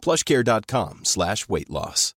[0.00, 2.14] plushcare.com slash weight loss.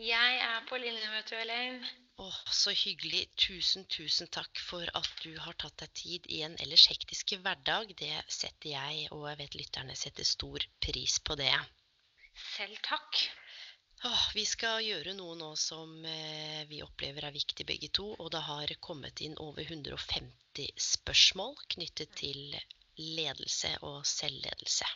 [0.00, 2.03] Jeg er på linja, vet du, Elaine.
[2.16, 3.24] Åh, så hyggelig.
[3.36, 7.90] Tusen, tusen takk for at du har tatt deg tid i en ellers hektisk hverdag.
[7.98, 11.54] Det setter jeg, og jeg vet lytterne setter stor pris på det.
[12.54, 13.24] Selv takk.
[14.04, 18.30] Åh, vi skal gjøre noe nå som eh, vi opplever er viktig begge to, og
[18.34, 22.58] det har kommet inn over 150 spørsmål knyttet til
[23.00, 24.86] ledelse og selvledelse.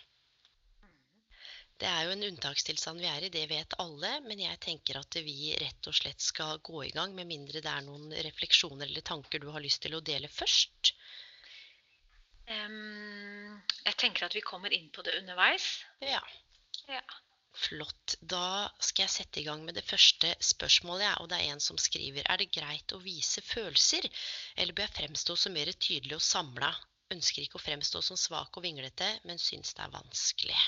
[1.78, 5.18] Det er jo en unntakstilstand vi er i, det vet alle, men jeg tenker at
[5.22, 9.04] vi rett og slett skal gå i gang, med mindre det er noen refleksjoner eller
[9.06, 10.92] tanker du har lyst til å dele først.
[12.48, 15.68] Um, jeg tenker at vi kommer inn på det underveis.
[16.02, 16.22] Ja,
[16.88, 17.02] Ja.
[17.52, 18.16] flott.
[18.34, 21.60] Da skal jeg sette i gang med det første spørsmålet, ja, og det er en
[21.60, 24.08] som skriver Er det greit å vise følelser,
[24.56, 26.74] eller bør jeg fremstå som mer tydelig og samla?
[27.14, 30.60] Ønsker ikke å fremstå som svak og vinglete, men syns det er vanskelig.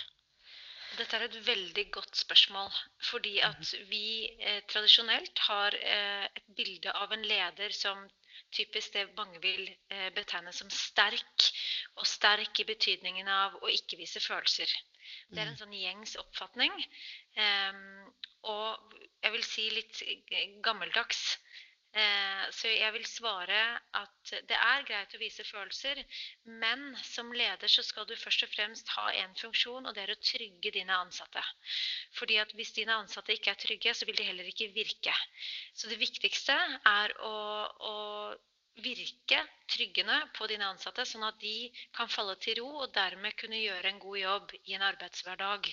[1.01, 2.73] Dette er et veldig godt spørsmål.
[3.09, 8.03] Fordi at vi eh, tradisjonelt har eh, et bilde av en leder som
[8.53, 11.49] typisk det mange vil eh, betegne som sterk.
[11.97, 14.73] Og sterk i betydningen av å ikke vise følelser.
[15.31, 16.75] Det er en sånn gjengs oppfatning.
[17.41, 17.81] Em,
[18.53, 18.95] og
[19.25, 20.03] jeg vil si litt
[20.65, 21.39] gammeldags.
[21.91, 23.61] Eh, så jeg vil svare
[23.99, 25.99] at det er greit å vise følelser,
[26.63, 30.13] men som leder så skal du først og fremst ha en funksjon, og det er
[30.15, 31.43] å trygge dine ansatte.
[32.19, 35.15] Fordi at hvis dine ansatte ikke er trygge, så vil de heller ikke virke.
[35.75, 36.55] Så det viktigste
[36.87, 37.35] er å,
[37.91, 37.97] å
[38.81, 43.59] virke tryggende på dine ansatte, sånn at de kan falle til ro og dermed kunne
[43.59, 45.67] gjøre en god jobb i en arbeidshverdag.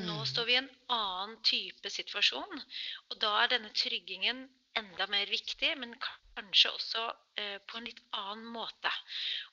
[0.00, 0.26] Nå Mm.
[0.32, 2.64] står vi i en annen type situasjon,
[3.10, 4.48] og da er denne tryggingen
[4.78, 5.96] enda mer viktig, men
[6.36, 7.04] kanskje også
[7.40, 8.92] eh, på en litt annen måte.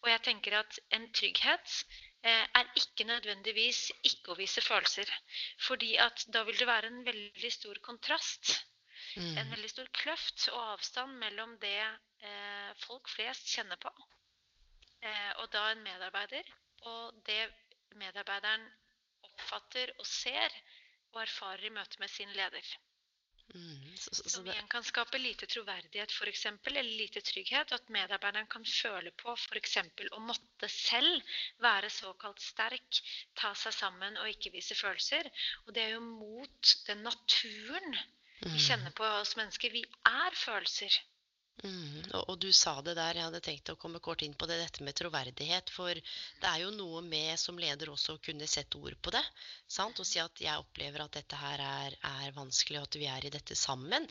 [0.03, 1.75] Og jeg tenker at en trygghet
[2.21, 5.11] eh, er ikke nødvendigvis ikke å vise følelser.
[5.67, 8.57] Fordi at da vil det være en veldig stor kontrast
[9.17, 9.51] en Mm.
[9.51, 13.89] veldig stor kløft og avstand mellom det eh, folk flest kjenner på,
[15.01, 16.49] eh, og da en medarbeider,
[16.91, 17.39] og det
[17.95, 18.67] medarbeideren
[19.25, 20.53] oppfatter og ser
[21.13, 22.73] og erfarer i møte med sin leder.
[23.55, 23.97] Mm.
[23.97, 27.79] Så, så, så Som igjen kan skape lite troverdighet for eksempel, eller lite trygghet, og
[27.79, 29.77] at medarbeideren kan føle på f.eks.
[30.11, 33.01] å måtte selv være såkalt sterk,
[33.39, 35.31] ta seg sammen og ikke vise følelser.
[35.65, 37.99] Og det er jo mot den naturen
[38.41, 38.63] vi mm.
[38.67, 39.73] kjenner på oss mennesker.
[39.73, 40.99] Vi er følelser.
[41.63, 41.96] Mm.
[42.13, 44.59] Og, og, du sa det der, jeg hadde tenkt å komme kort inn på det,
[44.61, 45.71] dette med troverdighet.
[45.73, 49.23] For det er jo noe med som leder også å kunne sette ord på det.
[49.77, 49.99] Sant?
[49.99, 53.27] Og si at jeg opplever at dette her er, er vanskelig, og at vi er
[53.27, 54.07] i dette sammen.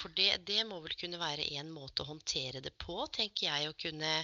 [0.00, 3.70] For det, det må vel kunne være en måte å håndtere det på, tenker jeg.
[3.70, 4.14] Å kunne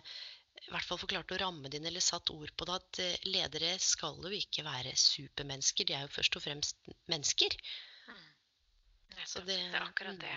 [0.66, 2.78] i hvert fall forklart å ramme det inn eller satt ord på det.
[2.80, 7.54] At eh, ledere skal jo ikke være supermennesker, de er jo først og fremst mennesker.
[9.24, 10.34] Så det, det, er akkurat det.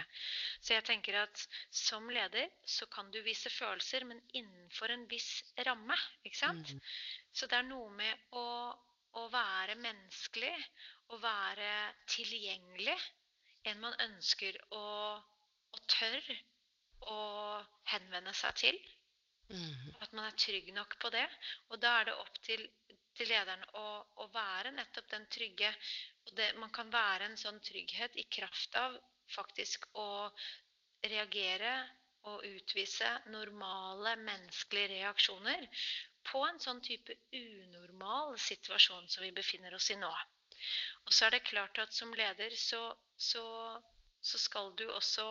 [0.61, 1.41] Så jeg tenker at
[1.73, 5.97] som leder så kan du vise følelser, men innenfor en viss ramme.
[6.23, 6.73] ikke sant?
[6.73, 6.83] Mm.
[7.33, 8.45] Så det er noe med å,
[9.19, 10.53] å være menneskelig,
[11.13, 11.71] å være
[12.15, 12.97] tilgjengelig.
[13.69, 14.85] En man ønsker å,
[15.19, 16.39] å tørre
[17.07, 17.19] å
[17.91, 18.79] henvende seg til.
[19.49, 19.95] Mm.
[20.03, 21.25] At man er trygg nok på det.
[21.69, 22.65] Og da er det opp til,
[23.17, 23.85] til lederen å,
[24.21, 25.71] å, være nettopp den trygge
[26.37, 28.97] det, man kan være en sånn trygghet i kraft av
[29.35, 30.09] faktisk å
[31.05, 31.73] reagere
[32.29, 35.67] og utvise normale menneskelige reaksjoner
[36.29, 40.11] på en sånn type unormal situasjon som vi befinner oss i nå.
[41.05, 42.81] Og så er det klart at som leder så,
[43.17, 43.45] så,
[44.21, 45.27] så skal du også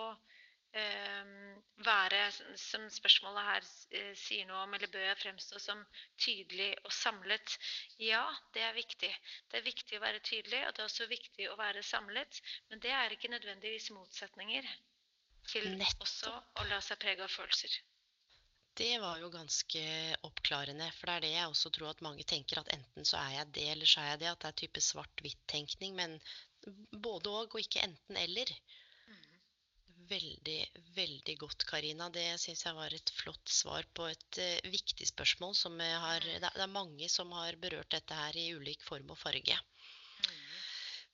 [1.87, 2.21] være,
[2.61, 3.67] som spørsmålet her
[3.97, 5.81] eh, sier noe om, eller bør fremstå som
[6.21, 7.57] tydelig og samlet?
[8.03, 8.25] Ja,
[8.55, 9.11] det er viktig.
[9.51, 12.41] Det er viktig å være tydelig, og det er også viktig å være samlet.
[12.71, 14.67] Men det er ikke nødvendigvis motsetninger
[15.49, 16.03] til Nettopp.
[16.05, 17.79] også å la seg prege av følelser.
[18.79, 19.81] Det var jo ganske
[20.29, 20.87] oppklarende.
[20.99, 23.55] For det er det jeg også tror at mange tenker, at enten så er jeg
[23.57, 24.29] det, eller så er jeg det.
[24.35, 25.97] At det er type svart-hvitt-tenkning.
[25.99, 26.21] Men
[26.93, 28.53] både òg, og ikke enten-eller
[30.11, 30.59] veldig,
[30.97, 32.09] veldig godt, Karina.
[32.15, 35.57] Det syns jeg var et flott svar på et uh, viktig spørsmål.
[35.59, 39.59] Som har, det, er mange som har berørt dette her i ulik form og farge.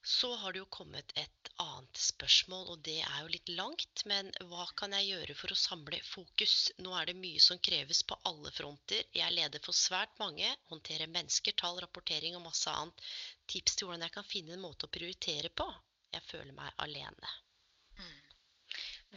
[0.05, 4.03] Så har det jo kommet et annet spørsmål, og det er jo litt langt.
[4.11, 6.57] Men hva kan jeg gjøre for å samle fokus?
[6.85, 9.01] Nå er det mye som kreves på alle fronter.
[9.17, 13.09] Jeg leder for svært mange, håndterer mennesker, tall, rapportering og masse annet.
[13.49, 15.67] Tips til hvordan jeg kan finne en måte å prioritere på?
[16.13, 17.33] Jeg føler meg alene.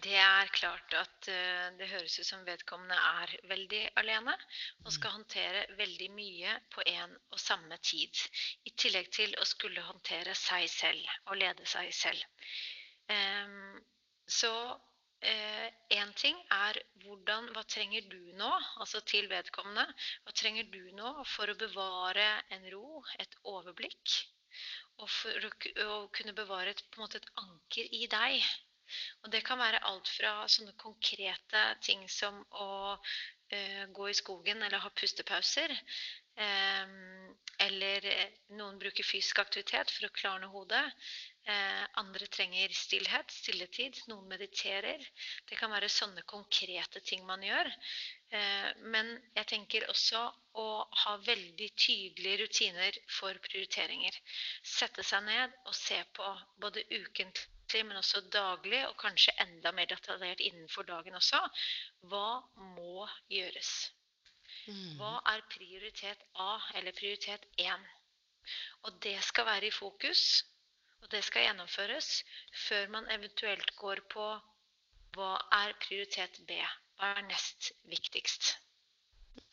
[0.05, 4.35] Det er klart at uh, det høres ut som vedkommende er veldig alene
[4.85, 8.21] og skal håndtere veldig mye på en og samme tid.
[8.69, 12.53] I tillegg til å skulle håndtere seg selv og lede seg selv.
[13.11, 13.81] Um,
[14.29, 14.53] så
[15.19, 18.53] én uh, ting er hvordan, hva trenger du nå,
[18.85, 19.89] altså til vedkommende.
[20.23, 24.21] Hva trenger du nå for å bevare en ro, et overblikk?
[25.03, 25.51] Og for
[25.89, 26.87] å, kunne bevare et,
[27.19, 28.43] et anker i deg
[29.23, 34.63] og det kan være alt fra sånne konkrete ting som å uh, gå i skogen
[34.63, 35.75] eller ha pustepauser.
[36.39, 38.05] Um, eller
[38.55, 40.85] noen bruker fysisk aktivitet for å klarne hodet.
[41.49, 43.99] Uh, andre trenger stillhet, stilletid.
[44.11, 45.03] Noen mediterer.
[45.49, 47.73] Det kan være sånne konkrete ting man gjør.
[48.93, 49.07] Men
[49.39, 50.21] jeg tenker også
[50.61, 50.67] å
[51.03, 54.19] ha veldig tydelige rutiner for prioriteringer.
[54.61, 59.89] Sette seg ned og se på både ukentlig men også daglig, og kanskje enda mer
[59.91, 61.41] detaljert innenfor dagen også.
[62.11, 62.41] Hva
[62.77, 63.73] må gjøres?
[64.69, 64.99] Mm.
[65.01, 67.89] Hva er prioritet A eller prioritet 1?
[68.89, 70.45] Og det skal være i fokus,
[71.03, 72.25] og det skal gjennomføres
[72.67, 74.29] før man eventuelt går på
[75.17, 76.57] hva er prioritet B?
[76.99, 78.55] Hva er nest viktigst?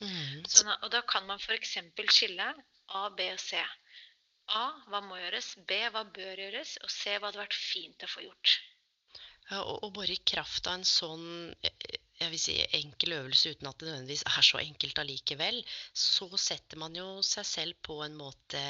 [0.02, 0.44] Mm.
[0.50, 1.78] Sånn, og da kan man f.eks.
[2.12, 2.48] skille
[2.88, 3.62] A, B og C.
[4.54, 4.66] A.
[4.92, 5.56] Hva må gjøres?
[5.70, 5.78] B.
[5.94, 6.78] Hva bør gjøres?
[6.86, 7.18] Og C.
[7.18, 8.56] Hva hadde vært fint å få gjort.
[9.50, 11.26] Ja, og, og, bare i kraft av en sånn
[12.16, 15.60] jeg vil si, enkel øvelse, uten at det nødvendigvis er så enkelt allikevel,
[15.92, 18.62] så setter man jo seg selv på en måte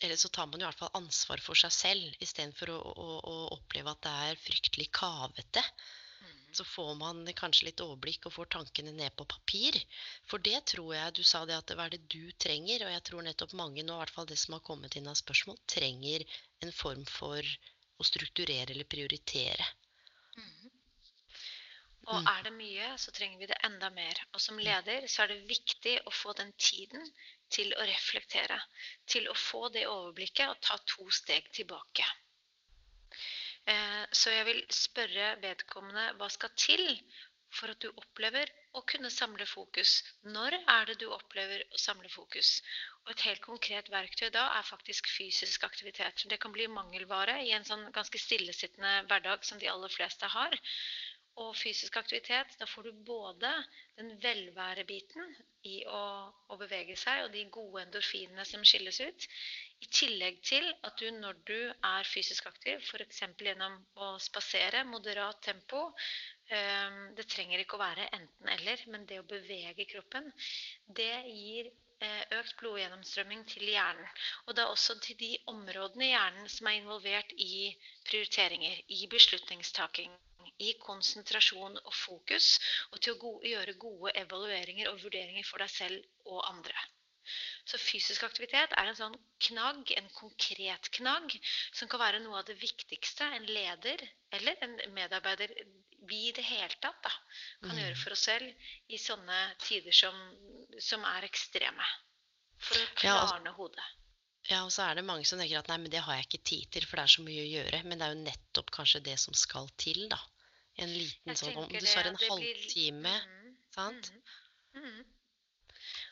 [0.00, 3.08] Eller så tar man jo i hvert fall ansvar for seg selv, istedenfor å, å,
[3.20, 5.62] å oppleve at det er fryktelig kavete
[6.56, 9.78] så får man kanskje litt overblikk og får tankene ned på papir.
[10.30, 12.86] For det tror jeg Du sa det at hva er det du trenger?
[12.86, 15.18] Og jeg tror nettopp mange nå, i hvert fall det som har kommet inn av
[15.20, 16.26] spørsmål, trenger
[16.64, 17.54] en form for
[18.00, 19.66] å strukturere eller prioritere.
[20.36, 20.70] Mm.
[22.10, 22.30] Og mm.
[22.32, 24.22] er det mye, så trenger vi det enda mer.
[24.34, 27.04] Og som leder så er det viktig å få den tiden
[27.52, 28.56] til å reflektere.
[29.06, 32.06] Til å få det overblikket og ta to steg tilbake.
[33.70, 36.86] Eh, så jeg vil spørre vedkommende hva skal til
[37.58, 39.96] for at du opplever å kunne samle fokus.
[40.36, 42.52] Når er det du opplever å samle fokus?
[43.04, 46.26] Og et helt konkret verktøy da er faktisk fysisk aktivitet.
[46.30, 50.58] Det kan bli mangelvare i en sånn ganske stillesittende hverdag som de aller fleste har.
[51.40, 53.50] og fysisk aktivitet, da får du både
[53.96, 55.30] den velværebiten
[55.70, 56.00] i å,
[56.50, 59.28] å, bevege seg og de gode endorfinene som skilles ut,
[59.80, 63.22] i tillegg til at du når du er fysisk aktiv, f.eks.
[63.40, 65.86] gjennom å spasere, moderat tempo
[66.52, 70.32] ehm, Det trenger ikke å være enten-eller, men det å bevege kroppen,
[71.00, 74.20] det gir Eh, økt blodgjennomstrømming til hjernen.
[74.48, 77.74] Og da også til de områdene i hjernen som er involvert i
[78.08, 80.14] prioriteringer, i beslutningstaking,
[80.68, 82.48] i konsentrasjon og fokus,
[82.92, 86.88] og til å gjøre gode evalueringer og vurderinger for deg selv og andre.
[87.68, 91.36] Så fysisk aktivitet er en sånn knagg, en konkret knagg,
[91.76, 94.02] som kan være noe av det viktigste en leder
[94.36, 95.54] eller en medarbeider
[96.08, 97.12] vi i det hele tatt da,
[97.62, 97.80] kan mm.
[97.82, 100.16] gjøre for oss selv i sånne tider som,
[100.80, 101.88] som er ekstreme.
[102.60, 103.88] For å klarne ja, hodet.
[104.48, 106.42] Ja, og så er det mange som tenker at nei, men det har jeg ikke
[106.50, 107.82] tid til, for det er så mye å gjøre.
[107.86, 110.18] Men det er jo nettopp kanskje det som skal til, da.
[110.80, 114.12] En liten sånn Om du svarer en halvtime, mm, sant?
[114.74, 115.00] Mm, mm.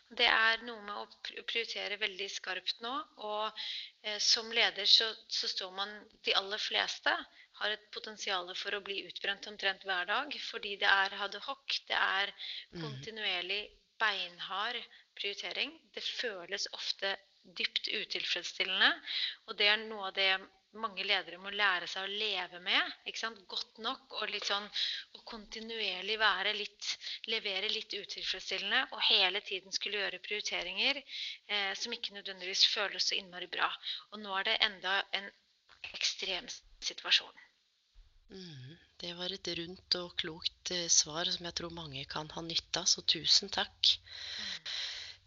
[0.08, 2.92] Det er noe med å prioritere veldig skarpt nå.
[3.28, 3.60] Og
[4.02, 5.92] eh, som leder så, så, står man
[6.24, 7.12] De aller fleste
[7.60, 10.38] har et potensial for å bli utbrent omtrent hver dag.
[10.50, 12.80] Fordi det er hadde hoc, det er mhm.
[12.86, 13.62] kontinuerlig
[14.00, 14.80] beinhard
[15.18, 15.74] prioritering.
[15.94, 17.16] Det føles ofte
[17.56, 18.92] dypt utilfredsstillende.
[19.48, 20.30] Og det er noe av det
[20.76, 22.92] mange ledere må lære seg å leve med.
[23.08, 23.40] ikke sant?
[23.48, 24.66] Godt nok og litt sånn
[25.16, 26.90] å kontinuerlig være litt
[27.28, 33.18] Levere litt utilfredsstillende og hele tiden skulle gjøre prioriteringer eh, som ikke nødvendigvis føles så
[33.18, 33.68] innmari bra.
[34.12, 35.28] Og nå er det enda en
[35.92, 36.48] ekstrem
[36.84, 37.44] situasjon.
[38.28, 42.44] Mm, det var et rundt og klokt eh, svar som jeg tror mange kan ha
[42.44, 43.92] nytte av, så tusen takk.
[44.40, 44.72] Mm.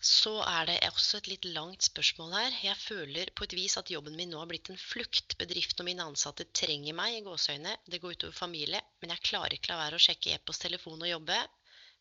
[0.02, 2.56] Så er det også et litt langt spørsmål her.
[2.66, 5.36] Jeg føler på et vis at jobben min nå har blitt en flukt.
[5.38, 7.76] Bedriften og mine ansatte trenger meg i gåseøyne.
[7.86, 11.12] Det går utover familie, men jeg klarer ikke la være å sjekke e-post, telefon og
[11.12, 11.38] jobbe.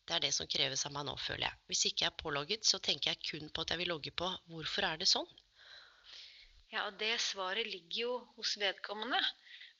[0.09, 1.61] Det er det som kreves av meg nå, føler jeg.
[1.69, 4.33] Hvis ikke jeg er pålogget, så tenker jeg kun på at jeg vil logge på.
[4.49, 5.29] Hvorfor er det sånn?
[6.73, 9.21] Ja, og det svaret ligger jo hos vedkommende.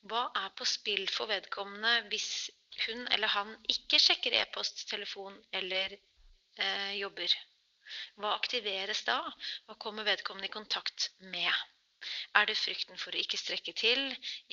[0.06, 2.52] Hva er på spill for vedkommende hvis
[2.86, 7.34] hun eller han ikke sjekker e-post, telefon eller eh, jobber?
[8.20, 9.18] Hva aktiveres da?
[9.66, 11.52] Hva kommer vedkommende i kontakt med?
[12.38, 14.00] Er det frykten for å ikke strekke til,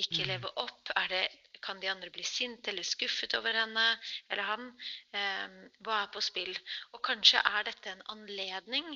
[0.03, 0.27] ikke mm.
[0.31, 0.91] leve opp?
[1.13, 1.21] Det,
[1.65, 3.85] kan de andre bli sinte eller skuffet over henne
[4.29, 4.67] eller han?
[5.21, 5.55] Eh,
[5.85, 6.53] hva er på spill?
[6.93, 8.91] Og kanskje er dette en anledning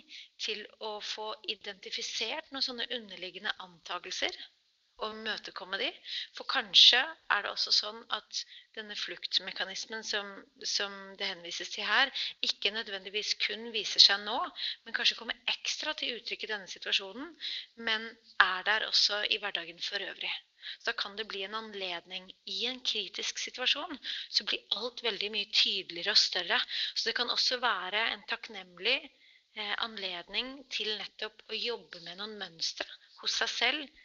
[0.48, 4.38] til å få identifisert noen sånne underliggende antagelser
[5.02, 5.90] å imøtekomme de.
[6.38, 7.00] For kanskje
[7.34, 8.44] er det også sånn at
[8.78, 10.30] denne fluktmekanismen som,
[10.76, 12.12] som, det henvises til her,
[12.46, 14.38] ikke nødvendigvis kun viser seg nå,
[14.86, 17.34] men kanskje kommer ekstra til uttrykk i denne situasjonen,
[17.90, 18.10] men
[18.44, 20.32] er der også i hverdagen for øvrig.
[20.80, 23.98] Så da kan det bli en anledning i en kritisk situasjon.
[24.30, 26.60] Så blir alt veldig mye tydeligere og større.
[26.96, 32.38] Så det kan også være en takknemlig eh, anledning til nettopp å jobbe med noen
[32.40, 32.88] mønstre
[33.20, 34.00] hos seg selv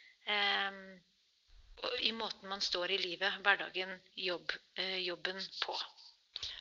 [1.99, 5.77] i måten man står i livet, hverdagen, jobb, eh, jobben på.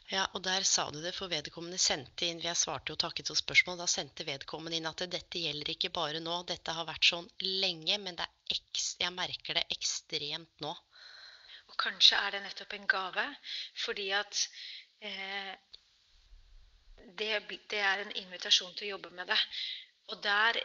[0.09, 3.37] Ja, og der sa du det, for vedkommende sendte inn Jeg svarte jo takket for
[3.37, 3.77] spørsmål.
[3.83, 6.39] Da sendte vedkommende inn at dette gjelder ikke bare nå.
[6.49, 8.17] Dette har vært sånn lenge, men
[8.49, 10.73] jeg merker det ekstremt nå.
[11.69, 13.27] Og kanskje er det nettopp en gave,
[13.85, 14.41] fordi at
[15.05, 15.53] eh,
[17.21, 17.31] det,
[17.69, 19.39] det, er en invitasjon til å jobbe med det.
[20.09, 20.63] Og der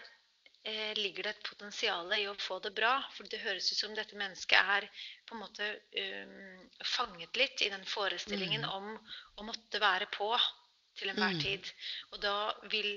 [0.63, 2.96] eh, ligger det et potensial i å få det bra.
[3.15, 4.88] For det høres ut som dette mennesket er
[5.27, 8.72] på en måte um, fanget litt i den forestillingen mm.
[8.77, 10.29] om å måtte være på
[11.00, 11.43] til enhver mm.
[11.43, 11.74] tid.
[12.13, 12.38] Og da
[12.72, 12.91] vil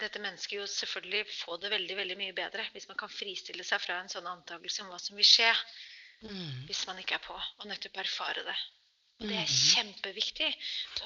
[0.00, 3.82] dette mennesket jo selvfølgelig få det veldig veldig mye bedre hvis man kan fristille seg
[3.84, 5.50] fra en sånn antakelse om hva som vil skje
[6.24, 6.62] mm.
[6.68, 8.56] hvis man ikke er på, og nettopp erfare det.
[9.20, 9.58] Og det er mm.
[9.74, 10.48] kjempeviktig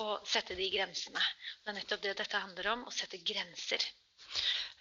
[0.00, 1.22] å sette de grensene.
[1.62, 3.82] Det er nettopp det dette handler om, å sette grenser.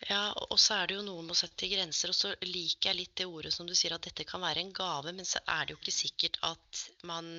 [0.06, 2.12] Ja, og så er det jo noe med å sette grenser.
[2.14, 4.74] Og så liker jeg litt det ordet som du sier, at dette kan være en
[4.76, 5.14] gave.
[5.18, 7.32] Men så er det jo ikke sikkert at man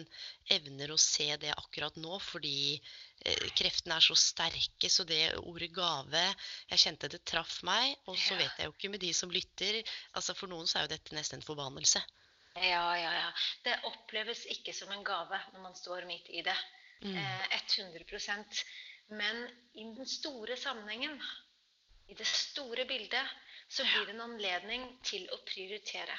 [0.50, 4.90] evner å se det akkurat nå, fordi eh, kreftene er så sterke.
[4.90, 6.24] Så det ordet gave
[6.72, 7.94] Jeg kjente det traff meg.
[8.10, 9.78] Og så vet jeg jo ikke med de som lytter.
[10.18, 12.02] altså For noen så er jo dette nesten en forbannelse.
[12.56, 13.30] Ja, ja, ja.
[13.62, 16.58] Det oppleves ikke som en gave når man står midt i det.
[17.04, 17.14] Mm.
[17.14, 18.42] Eh, 100
[19.14, 19.44] Men
[19.78, 21.20] i den store sammenhengen
[22.06, 23.34] i det store bildet
[23.68, 26.16] så blir det en anledning til å prioritere.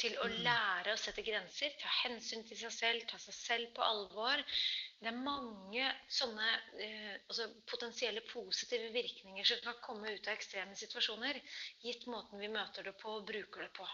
[0.00, 0.36] Til å mm.
[0.46, 4.40] lære å sette grenser, ta hensyn til seg selv, ta seg selv på alvor.
[5.00, 6.46] Det er mange sånne
[6.80, 11.38] eh, altså potensielle positive virkninger som kan komme ut av ekstreme situasjoner,
[11.84, 13.86] gitt måten vi møter det på og bruker det på.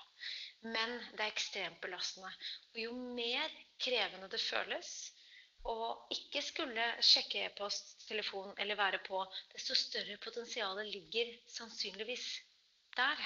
[0.71, 2.31] Men det er ekstremt belastende.
[2.73, 4.95] Og jo mer krevende det føles,
[5.73, 12.27] og ikke skulle sjekke e-post, telefon eller være på, desto større potensialet ligger sannsynligvis
[12.97, 13.21] der.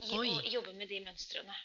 [0.00, 0.28] I Oi.
[0.30, 1.56] å jobbe med de mønstrene.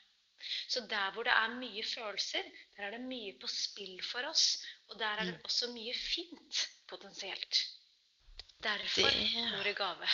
[0.68, 2.44] Så der hvor det er mye følelser,
[2.76, 4.64] der er det mye på spill for oss.
[4.90, 5.46] Og der er det Mm.
[5.48, 7.62] også mye fint potensielt.
[8.62, 10.10] Derfor Det- ordet gave.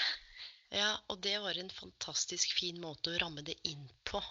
[0.71, 4.21] Ja, og det var en fantastisk fin måte å ramme det inn på.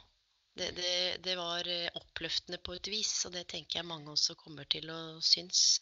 [0.58, 4.34] Det, det, det var eh, oppløftende på et vis, og det tenker jeg mange også
[4.40, 5.78] kommer til å synes.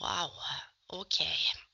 [0.00, 0.32] Wow.
[0.94, 1.16] Ok,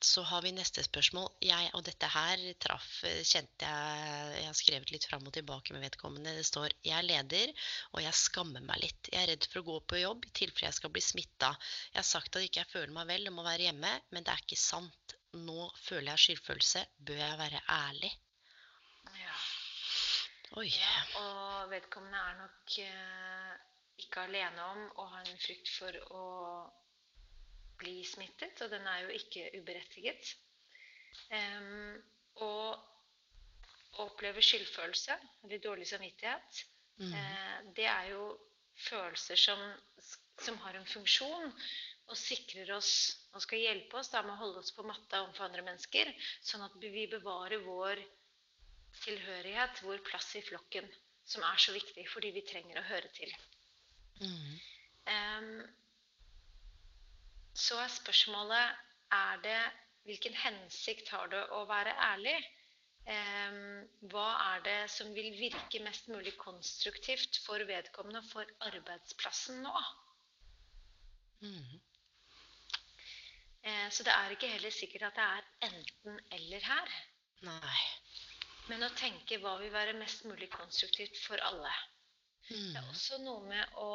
[0.00, 1.26] så har vi neste spørsmål.
[1.44, 5.74] Jeg, og dette her traff, eh, kjente jeg Jeg har skrevet litt fram og tilbake
[5.76, 6.32] med vedkommende.
[6.38, 7.52] Det står 'Jeg er leder,
[7.92, 9.12] og jeg skammer meg litt.
[9.12, 11.52] Jeg er redd for å gå på jobb i tilfelle jeg skal bli smitta.
[11.92, 14.32] Jeg har sagt at ikke jeg føler meg vel og må være hjemme, men det
[14.32, 15.16] er ikke sant.
[15.34, 16.86] Nå føler jeg skyldfølelse.
[16.98, 18.12] Bør jeg være ærlig?
[20.60, 20.94] Ja.
[21.16, 23.52] Og vedkommende er nok eh,
[24.04, 26.24] ikke alene om å ha en frykt for å
[27.80, 30.34] bli smittet, og den er jo ikke uberettiget.
[31.32, 31.96] Um,
[32.44, 36.66] og oppleve skyldfølelse, eller dårlig samvittighet,
[37.00, 37.14] Mm.
[37.16, 38.24] eh, det er jo
[38.76, 39.60] følelser som,
[40.38, 41.46] som har en funksjon
[42.12, 42.90] og sikrer oss
[43.32, 46.12] og skal hjelpe oss da med å holde oss på matta overfor andre mennesker,
[46.44, 48.02] sånn at vi bevarer vår
[49.02, 50.88] tilhørighet, vår plass i flokken,
[51.24, 53.32] som er så viktig fordi vi trenger å høre til.
[54.22, 54.50] Mm.
[55.12, 55.62] Um,
[57.58, 58.82] så er spørsmålet
[59.12, 59.60] er det
[60.08, 62.36] hvilken hensikt har det å være ærlig?
[63.02, 63.82] Um,
[64.12, 69.86] hva er det som vil virke mest mulig konstruktivt for vedkommende for arbeidsplassen nå?
[71.42, 71.80] Mm.
[73.62, 76.94] Eh, så det er ikke heller sikkert at det er enten-eller her.
[77.46, 77.82] Nei.
[78.70, 81.72] Men å tenke hva vil være mest mulig konstruktivt for alle.
[82.48, 82.88] Det er Mm.
[82.90, 83.88] også noe med å,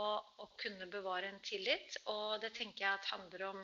[0.44, 3.60] å kunne bevare en tillit, og det tenker jeg at handler om,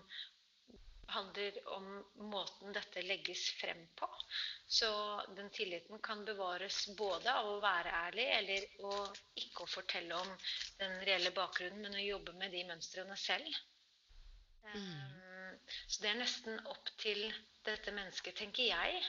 [1.14, 1.88] handler om
[2.34, 4.10] måten dette legges frem på.
[4.68, 4.90] Så
[5.38, 8.94] den tilliten kan bevares både av å være ærlig, eller å
[9.40, 10.36] ikke å fortelle om
[10.82, 13.56] den reelle bakgrunnen, men å jobbe med de mønstrene selv.
[14.64, 15.58] Um,
[15.88, 17.24] Så det er nesten opp til
[17.68, 19.04] dette mennesket, tenker jeg.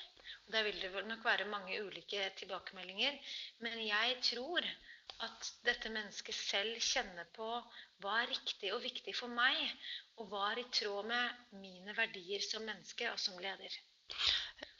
[0.47, 3.17] Og der vil det nok være mange ulike tilbakemeldinger.
[3.65, 4.69] Men jeg tror
[5.25, 7.49] at dette mennesket selv kjenner på
[8.03, 9.59] hva er riktig og viktig for meg,
[10.19, 13.83] og hva er i tråd med mine verdier som menneske og som leder.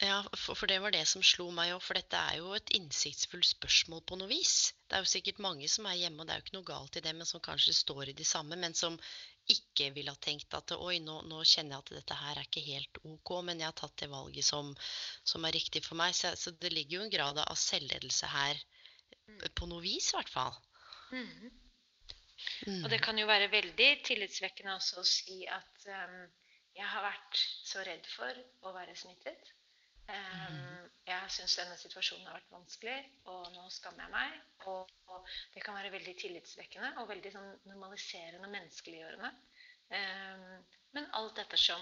[0.03, 3.47] Ja, for, det var det som slo meg òg, for dette er jo et innsiktsfullt
[3.47, 4.73] spørsmål på noe vis.
[4.87, 6.99] Det er jo sikkert mange som er hjemme, og det er jo ikke noe galt
[6.99, 8.99] i det, men som kanskje står i de samme, men som
[9.51, 12.63] ikke ville ha tenkt at oi, nå, nå kjenner jeg at dette her er ikke
[12.65, 14.71] helt ok, men jeg har tatt det valget som,
[15.27, 16.15] som er riktig for meg.
[16.17, 18.63] Så, så det ligger jo en grad av selvledelse her,
[19.57, 20.57] på noe vis i hvert fall.
[21.11, 21.51] Mm.
[22.67, 22.81] Mm.
[22.83, 26.17] Og det kan jo være veldig tillitsvekkende også å si at um,
[26.75, 29.53] jeg har vært så redd for å være smittet.
[30.05, 32.95] Um, jeg syns denne situasjonen har vært vanskelig,
[33.31, 34.39] og nå skammer jeg meg.
[34.71, 39.31] Og, og det kan være veldig tillitsvekkende og veldig sånn normaliserende og menneskeliggjørende.
[39.93, 40.49] Um,
[40.97, 41.81] men alt ettersom.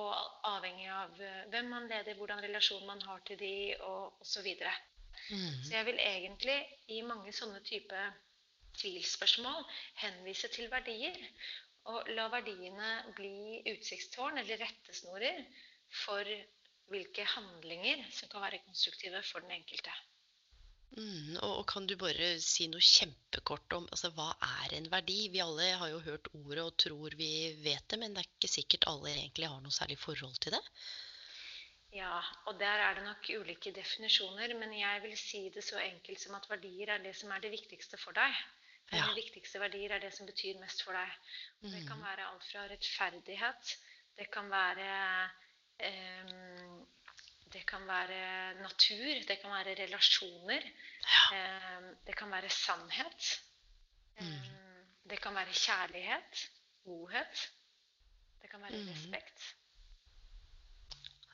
[0.00, 0.12] Og
[0.48, 3.54] avhengig av uh, hvem man leder, hvordan relasjon man har til de,
[3.88, 4.48] og osv.
[4.52, 5.58] Mm.
[5.64, 6.58] Så jeg vil egentlig
[6.96, 8.06] i mange sånne type
[8.80, 9.68] tvilsspørsmål
[10.00, 11.16] henvise til verdier.
[11.92, 15.44] Og la verdiene bli utsiktstårn eller rettesnorer
[16.04, 16.28] for
[16.90, 19.92] hvilke handlinger som kan være konstruktive for den enkelte.
[20.96, 25.18] Mm, og, og kan du bare si noe kjempekort om altså, hva er en verdi?
[25.34, 27.30] Vi alle har jo hørt ordet og tror vi
[27.66, 30.62] vet det, men det er ikke sikkert alle egentlig har noe særlig forhold til det.
[31.92, 36.20] Ja, og der er det nok ulike definisjoner, men jeg vil si det så enkelt
[36.22, 38.38] som at verdier er det som er det viktigste for deg.
[38.92, 39.06] Ja.
[39.16, 41.12] viktigste verdier er det som betyr mest for deg.
[41.62, 42.04] Og det kan Mm.
[42.04, 43.76] være alt fra rettferdighet,
[44.18, 44.88] det kan være
[47.52, 50.62] Det kan være natur, det kan være relasjoner,
[51.02, 51.24] Ja.
[51.36, 53.40] em, det kan være sannhet.
[54.20, 54.26] Mm.
[54.26, 54.58] em,
[55.08, 56.50] Det kan være kjærlighet,
[56.84, 57.50] godhet.
[58.42, 58.88] Det kan være Mm.
[58.88, 59.54] respekt.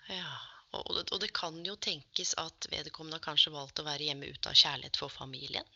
[0.09, 0.33] Ja,
[0.73, 4.47] og, og det- kan jo tenkes at vedkommende har kanskje valgt å være hjemme ut
[4.47, 5.67] av kjærlighet for familien.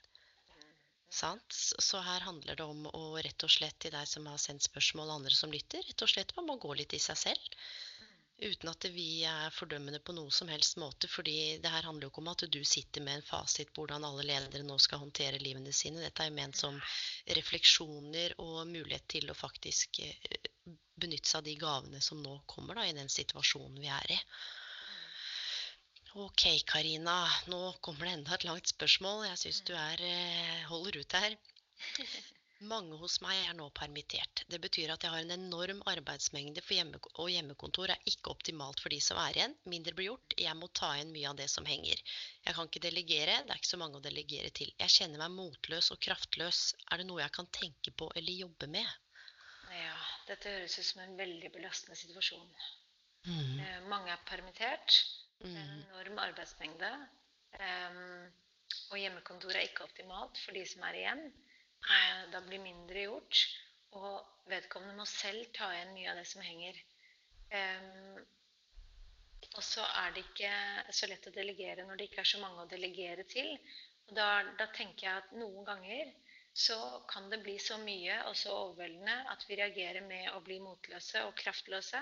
[1.11, 1.53] Sant?
[1.79, 5.11] Så her handler det om å rett og slett til deg som har sendt spørsmål,
[5.11, 7.57] og andre som lytter, rett og slett om å gå litt i seg selv.
[8.42, 12.11] Uten at vi er fordømmende på noe som helst måte, fordi det her handler jo
[12.11, 15.38] ikke om at du sitter med en fasit på hvordan alle ledere nå skal håndtere
[15.42, 16.02] livene sine.
[16.02, 16.81] Dette er jo ment som
[17.38, 20.50] refleksjoner og mulighet til å faktisk eh,
[20.98, 24.20] benytte seg av de gavene som nå kommer da, i den situasjonen vi er i.
[26.26, 27.20] Ok, Karina.
[27.48, 29.22] Nå kommer det enda et langt spørsmål.
[29.31, 31.38] Jeg syns du er, eh, holder ut her.
[32.70, 34.44] Mange hos meg er nå permittert.
[34.53, 38.79] Det betyr at jeg har en enorm arbeidsmengde for hjemme og hjemmekontor er ikke optimalt
[38.85, 39.57] for de som er igjen.
[39.72, 40.37] Mindre blir gjort.
[40.38, 41.98] Jeg må ta inn mye av det som henger.
[42.46, 43.35] Jeg kan ikke delegere.
[43.42, 44.70] Det er ikke så mange å delegere til.
[44.79, 46.61] Jeg kjenner meg motløs og kraftløs.
[46.92, 48.94] Er det noe jeg kan tenke på eller jobbe med?
[49.72, 49.98] Ja,
[50.31, 52.46] dette høres ut som en veldig belastende situasjon.
[53.27, 53.59] Mm.
[53.59, 55.01] Eh, mange er permittert.
[55.42, 55.87] Det er en Mm.
[55.90, 56.92] enorm arbeidsmengde.
[57.59, 58.33] Em,
[58.92, 61.33] og hjemmekontoret er ikke optimalt for de som er igjen.
[62.33, 63.42] Da blir mindre gjort.
[63.99, 66.79] Og vedkommende må selv ta igjen mye av det som henger.
[67.53, 68.21] Um,
[69.53, 70.53] og så er det ikke
[70.97, 73.51] så lett å delegere når det ikke er så mange å delegere til.
[74.09, 76.12] Og da, da tenker jeg at noen ganger
[76.53, 76.77] så
[77.09, 81.23] kan det bli så mye og så overveldende at vi reagerer med å bli motløse
[81.27, 82.01] og kraftløse.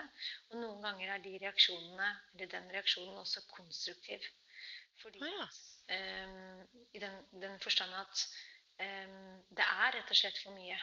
[0.51, 4.27] Og noen ganger er de reaksjonene, eller den reaksjonen også konstruktiv.
[5.03, 5.51] Fordi Å ja.
[5.97, 8.27] um, I den, den forstand at
[8.81, 10.79] det er rett og slett for mye.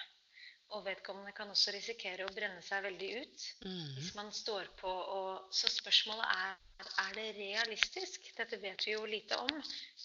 [0.76, 3.94] Og vedkommende kan også risikere å brenne seg veldig ut Mm.
[3.96, 4.92] hvis man står på.
[4.92, 8.28] Og, så spørsmålet er er det realistisk.
[8.38, 9.50] Dette vet vi jo lite om.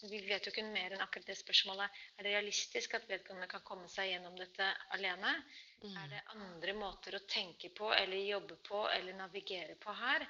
[0.09, 1.99] Vi vet jo ikke mer enn akkurat det spørsmålet.
[2.17, 5.35] Er det realistisk at vedkommende kan komme seg gjennom dette alene?
[5.83, 5.97] Mm.
[6.03, 10.25] Er det andre måter å tenke på eller jobbe på eller navigere på her?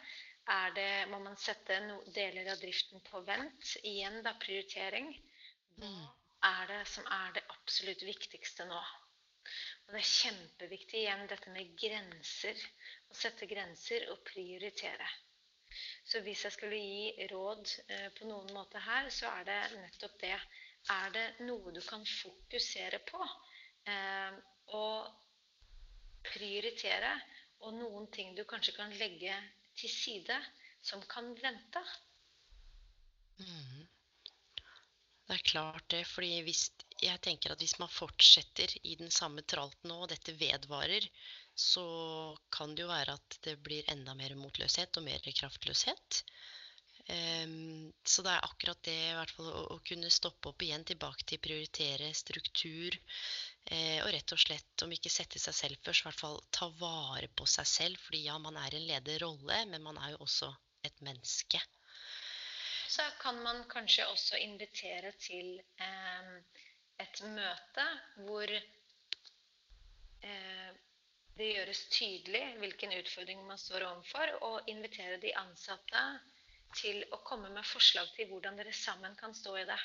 [0.51, 3.77] Er det, må man sette no, deler av driften på vent?
[3.85, 5.12] Igjen da prioritering.
[5.77, 6.09] Hva Mm.
[6.46, 8.81] Er det som er det absolutt viktigste nå?
[9.87, 12.59] Og det er kjempeviktig igjen dette med grenser.
[13.11, 15.09] Å sette grenser og prioritere.
[16.05, 20.18] Så hvis jeg skulle gi råd eh, på noen måte her, så er det nettopp
[20.20, 20.37] det.
[20.92, 23.20] Er det noe du kan fokusere på
[23.88, 24.38] eh,
[24.78, 25.12] og
[26.26, 27.12] prioritere,
[27.62, 29.37] og noen ting du kanskje kan legge
[29.78, 30.38] til side,
[30.83, 31.85] som kan vente?
[33.38, 33.71] Mhm.
[35.33, 36.66] Det er klart det, fordi hvis,
[37.01, 41.07] jeg tenker at hvis man fortsetter i den samme tralten nå, og dette vedvarer,
[41.57, 41.85] så
[42.53, 46.21] kan det jo være at det blir enda mer motløshet og mer kraftløshet.
[47.09, 48.99] Um, så det er akkurat det,
[49.33, 53.01] fall å, å kunne stoppe opp igjen, tilbake til prioritere struktur,
[53.73, 56.68] eh, og rett og slett, om ikke sette seg selv først, i hvert fall ta
[56.77, 60.53] vare på seg selv, fordi ja, man er en lederrolle, men man er jo også
[60.85, 61.64] et menneske.
[62.92, 65.48] Så kan man kanskje også invitere til
[65.87, 66.33] eh,
[67.05, 67.85] et møte
[68.26, 68.48] hvor
[70.31, 70.70] eh,
[71.38, 76.02] det gjøres tydelig hvilken utfordring man står overfor, og invitere de ansatte
[76.76, 79.78] til å komme med forslag til hvordan dere sammen kan stå i det.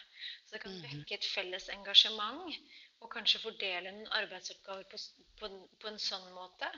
[0.46, 0.84] Så det kan Mhm.
[0.88, 2.58] vekke et felles engasjement,
[3.02, 4.98] og kanskje fordele noen arbeidsoppgaver på,
[5.40, 5.50] på,
[5.82, 6.70] på en sånn måte.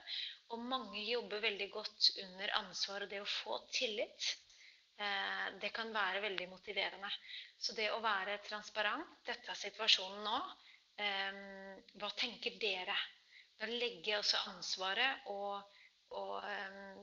[0.50, 4.36] Og mange jobber veldig godt under ansvar, og det å få tillit
[5.62, 7.10] det kan være veldig motiverende.
[7.60, 10.40] Så det å være transparent Dette er situasjonen nå.
[11.00, 11.40] Eh,
[12.02, 12.98] hva tenker dere?
[13.60, 15.80] Da legger jeg også ansvaret og,
[16.20, 17.00] og eh,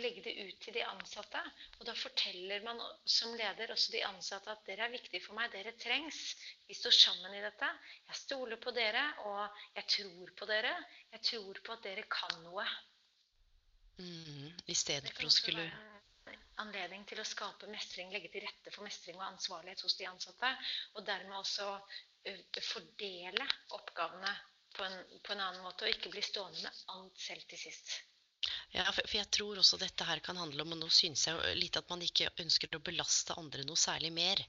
[0.00, 1.40] legge det ut til de ansatte.
[1.78, 5.52] Og da forteller man som leder også de ansatte at dere er viktige for meg,
[5.52, 6.20] dere trengs.
[6.68, 7.68] Vi står sammen i dette.
[8.08, 10.74] Jeg stoler på dere, og jeg tror på dere.
[11.16, 12.66] Jeg tror på at dere kan noe.
[14.00, 15.91] Mm, I stedet for å skulle være
[16.62, 20.54] anledning til å skape mestring, legge til rette for mestring og ansvarlighet hos de ansatte.
[20.96, 21.68] Og dermed også
[22.72, 23.46] fordele
[23.76, 24.32] oppgavene
[24.76, 27.92] på en, på en annen måte, og ikke bli stående med alt selv til sist.
[28.72, 31.76] Ja, for, jeg tror også dette her kan handle om, og nå synes jeg litt
[31.78, 34.40] at man ikke ønsker å belaste andre noe særlig mer.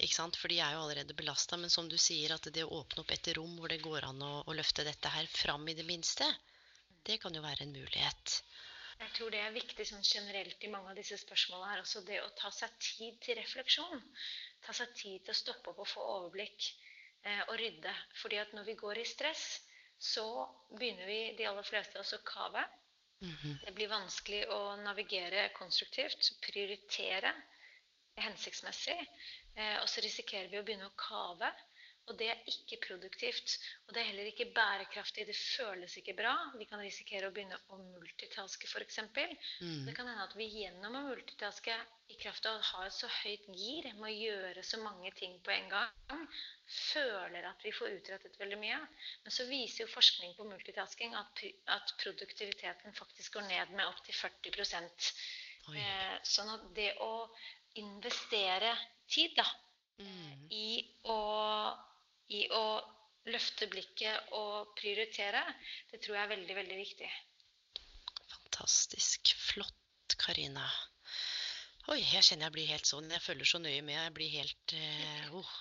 [0.00, 0.38] Ikke sant?
[0.40, 1.58] For de er jo allerede belasta.
[1.60, 4.24] Men som du sier, at det å åpne opp et rom hvor det går an
[4.24, 6.26] å, å løfte dette her fram i det minste,
[7.06, 8.40] det kan jo være en mulighet.
[9.00, 12.20] Jeg tror det er viktig sånn generelt i mange av disse spørsmålene her, også det
[12.22, 14.02] å ta seg tid til refleksjon.
[14.64, 16.68] Ta seg tid til å stoppe opp og få overblikk
[17.28, 17.92] eh, og rydde.
[18.22, 19.44] Fordi at når vi går i stress,
[19.98, 20.26] så
[20.72, 22.64] begynner vi, de aller fleste, også å kave.
[23.24, 23.58] Mhm.
[23.64, 27.32] Det blir vanskelig å navigere konstruktivt, prioritere
[28.20, 28.98] hensiktsmessig.
[29.56, 31.52] Eh, og så risikerer vi å begynne å kave.
[32.06, 33.56] Og det er ikke produktivt.
[33.86, 35.24] Og det er heller ikke bærekraftig.
[35.26, 36.34] Det føles ikke bra.
[36.58, 39.00] Vi kan risikere å begynne å multitaske, f.eks.
[39.10, 39.80] Mm.
[39.88, 41.74] Det kan hende at vi gjennom å multitaske
[42.14, 45.34] i kraft av å ha et så høyt gir med å gjøre så mange ting
[45.42, 46.22] på en gang,
[46.92, 48.78] føler at vi får utrettet veldig mye.
[49.24, 51.42] Men så viser jo forskning på multitasking at,
[51.74, 55.12] at produktiviteten faktisk går ned med opptil 40
[55.66, 55.78] Oi.
[55.82, 57.26] eh, Sånn at det å
[57.82, 58.76] investere
[59.10, 59.46] tid da,
[59.96, 60.48] Mm.
[60.52, 61.14] i å,
[62.34, 62.66] i å
[63.30, 65.42] løfte blikket og prioritere,
[65.90, 67.10] det tror jeg er veldig, veldig viktig.
[68.34, 69.34] Fantastisk.
[69.48, 70.66] Flott, Karina.
[71.92, 73.10] Oi, jeg kjenner jeg blir helt sånn.
[73.14, 73.94] Jeg følger så nøye med.
[73.98, 75.52] Jeg blir helt uh, oh.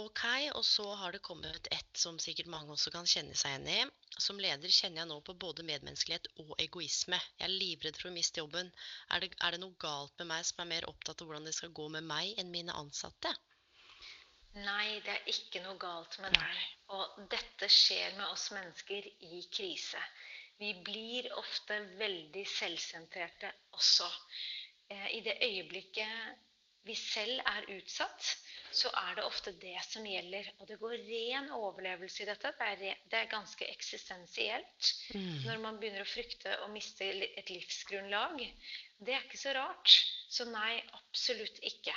[0.00, 0.22] Ok,
[0.56, 4.14] og så har det kommet et som sikkert mange også kan kjenne seg igjen i.
[4.24, 7.18] Som leder kjenner jeg nå på både medmenneskelighet og egoisme.
[7.36, 8.72] Jeg er livredd for å miste jobben.
[9.12, 11.56] Er det, er det noe galt med meg som er mer opptatt av hvordan det
[11.58, 13.34] skal gå med meg enn mine ansatte?
[14.60, 16.62] Nei, det er ikke noe galt med deg.
[16.92, 20.00] Og dette skjer med oss mennesker i krise.
[20.60, 24.08] Vi blir ofte veldig selvsentrerte også.
[24.92, 26.42] Eh, I det øyeblikket
[26.84, 28.28] vi selv er utsatt,
[28.74, 30.48] så er det ofte det som gjelder.
[30.58, 32.52] Og det går ren overlevelse i dette.
[32.58, 34.92] Det er, det er ganske eksistensielt.
[35.14, 35.36] Mm.
[35.46, 38.42] Når man begynner å frykte å miste et livsgrunnlag.
[38.98, 39.94] Det er ikke så rart.
[40.28, 41.94] Så nei, absolutt ikke.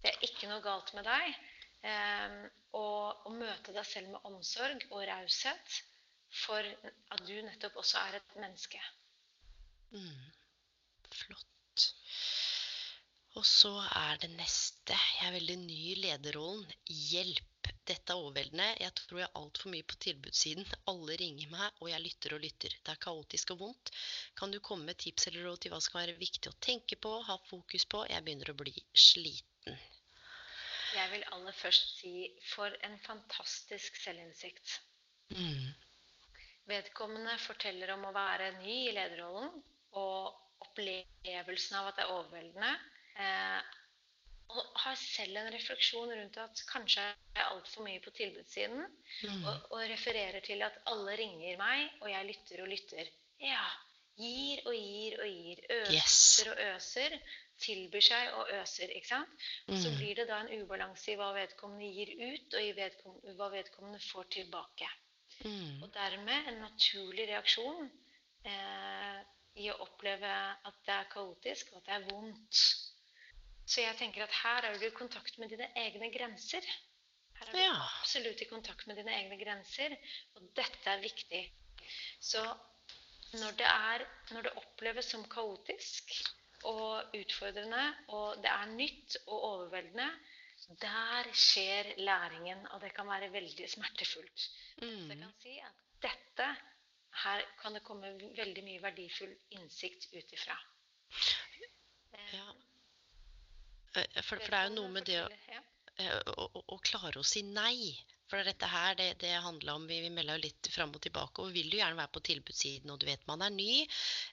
[0.00, 1.36] Det er ikke noe galt med deg.
[1.80, 2.40] Um,
[2.76, 5.78] og å møte deg selv med omsorg og raushet
[6.42, 6.66] for
[7.14, 8.80] at du nettopp også er et menneske.
[9.90, 10.26] Mm.
[11.10, 11.86] Flott.
[13.38, 14.94] Og så er det neste.
[14.94, 16.70] Jeg er veldig ny i lederrollen.
[17.10, 17.46] Hjelp!
[17.90, 18.66] Dette er overveldende.
[18.82, 20.66] Jeg tror jeg er altfor mye på tilbudssiden.
[20.92, 22.74] Alle ringer meg, og jeg lytter og lytter.
[22.84, 23.92] Det er kaotisk og vondt.
[24.38, 26.98] Kan du komme med tips eller råd til hva som kan være viktig å tenke
[27.06, 28.04] på, ha fokus på?
[28.10, 28.74] Jeg begynner å bli
[29.08, 29.49] sliten.
[30.94, 32.14] Jeg vil aller først si
[32.54, 34.80] for en fantastisk selvinnsikt.
[35.30, 35.70] Mm.
[36.70, 39.52] Vedkommende forteller om å være ny i lederrollen
[39.98, 42.72] og opplevelsen av at det er overveldende.
[43.20, 43.76] Eh,
[44.50, 48.82] og har selv en refleksjon rundt at kanskje er jeg altfor mye på tilbudssiden.
[49.22, 49.44] Mm.
[49.44, 53.12] Og, og, refererer til at alle ringer meg, og jeg lytter og lytter.
[53.42, 53.62] Ja.
[54.20, 55.62] Gir og gir og gir.
[55.76, 56.18] Øser yes.
[56.50, 57.16] og øser.
[57.60, 58.92] Tilbyr seg og øser.
[58.96, 59.48] ikke sant?
[59.68, 59.96] Og så mm.
[60.00, 64.00] blir det da en ubalanse i hva vedkommende gir ut, og i vedkommende, hva vedkommende
[64.04, 64.88] får tilbake.
[65.44, 65.82] Mm.
[65.82, 67.90] Og dermed en naturlig reaksjon
[68.48, 69.20] eh,
[69.60, 72.62] i å oppleve at det er kaotisk, og at det er vondt.
[73.70, 76.64] Så jeg tenker at her er du i kontakt med dine egne grenser.
[77.38, 77.76] Her er du ja.
[78.00, 79.94] absolutt i kontakt med dine egne grenser,
[80.36, 81.44] og dette er viktig.
[82.20, 82.42] Så
[83.38, 86.12] når det, er, når det oppleves som kaotisk
[86.68, 87.84] og utfordrende,
[88.16, 90.08] og det er nytt og overveldende,
[90.82, 94.50] der skjer læringen, og det kan være veldig smertefullt.
[94.82, 95.06] Mm.
[95.06, 96.48] Så jeg kan si at dette
[97.24, 100.56] her kan det komme veldig mye verdifull innsikt ut ifra.
[102.32, 102.52] Ja.
[103.96, 107.26] Eh, for, for, det er jo noe med det eh, å, å, å klare å
[107.26, 107.90] si nei.
[108.30, 111.42] For dette her, det, det handla om Vi, vi melda jo litt fram og tilbake,
[111.42, 113.72] og vi vil jo gjerne være på tilbudssiden, og du vet man er ny.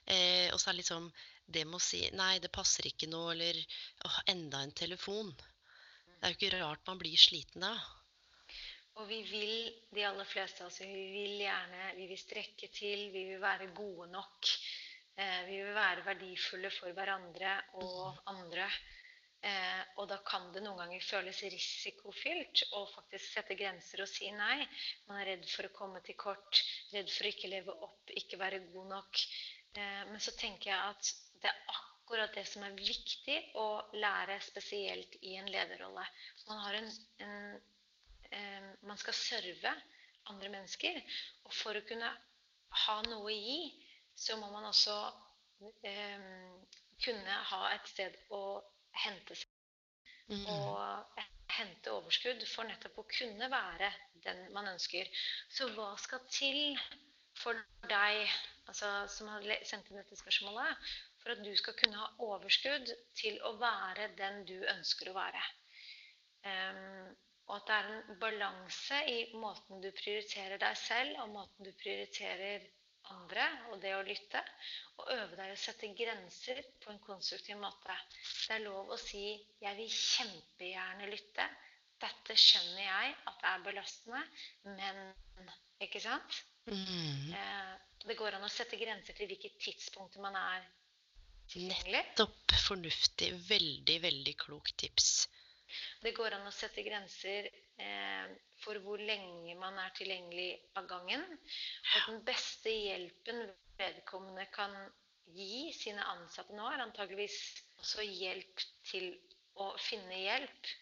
[0.06, 1.10] Eh, og så er det liksom
[1.48, 3.58] det med å si Nei, det passer ikke nå, eller
[4.06, 5.32] åh, enda en telefon.
[5.34, 7.74] Det er jo ikke rart man blir sliten da.
[8.98, 13.08] Og vi vil, de aller fleste av oss, vi vil gjerne Vi vil strekke til,
[13.14, 14.52] vi vil være gode nok.
[15.18, 18.66] Eh, vi vil være verdifulle for hverandre og andre.
[19.38, 24.30] Eh, og da kan det noen ganger føles risikofylt å faktisk sette grenser og si
[24.34, 24.64] nei.
[25.06, 26.62] Man er redd for å komme til kort,
[26.94, 29.20] redd for å ikke leve opp, ikke være god nok.
[29.78, 34.40] Eh, men så tenker jeg at det er akkurat det som er viktig å lære
[34.42, 36.06] spesielt i en lederrolle.
[36.48, 36.90] Man, en,
[37.22, 37.60] en,
[38.32, 39.74] eh, man skal serve
[40.32, 40.98] andre mennesker.
[41.46, 42.10] Og for å kunne
[42.86, 43.60] ha noe å gi,
[44.18, 44.96] så må man også
[45.86, 46.26] eh,
[47.04, 48.42] kunne ha et sted å
[49.04, 49.48] hente seg
[50.32, 50.46] mm.
[50.52, 51.20] og
[51.58, 53.90] hente overskudd for nettopp å kunne være
[54.24, 55.08] den man ønsker.
[55.50, 56.78] Så hva skal til
[57.38, 57.58] for
[57.90, 58.24] deg,
[58.66, 60.90] altså, som har sendt inn dette spørsmålet,
[61.22, 65.42] for at du skal kunne ha overskudd til å være den du ønsker å være?
[66.46, 67.14] Um,
[67.48, 71.72] og at det er en balanse i måten du prioriterer deg selv, og måten du
[71.80, 72.66] prioriterer
[73.14, 74.42] andre og det å lytte.
[74.98, 77.96] Og øve deg å sette grenser på en konstruktiv måte.
[78.46, 79.24] Det er lov å si
[79.60, 81.48] 'Jeg vil kjempegjerne lytte'.
[81.98, 84.22] Dette skjønner jeg at det er belastende,
[84.64, 85.08] men
[85.78, 86.42] Ikke sant?
[86.66, 87.32] Mm.
[87.38, 90.64] Eh, det går an å sette grenser til hvilke tidspunkter man er
[91.52, 92.00] tilgjengelig.
[92.02, 92.54] Nettopp.
[92.66, 93.30] Fornuftig.
[93.48, 95.28] Veldig, veldig klokt tips.
[96.02, 98.28] Det går an å sette grenser eh,
[98.62, 100.50] for hvor lenge man er tilgjengelig
[100.80, 101.24] av gangen.
[101.28, 103.44] Og den beste hjelpen
[103.78, 104.74] vedkommende kan
[105.36, 107.38] gi sine ansatte nå, er antageligvis
[107.82, 109.10] også hjelp til
[109.60, 110.72] å finne hjelp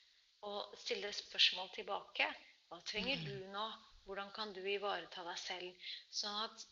[0.46, 2.29] og stille spørsmål tilbake.
[2.70, 3.53] Hva trenger du mm.
[3.55, 3.66] nå?
[4.07, 5.87] Hvordan kan du ivareta deg selv?
[6.14, 6.66] Sånn at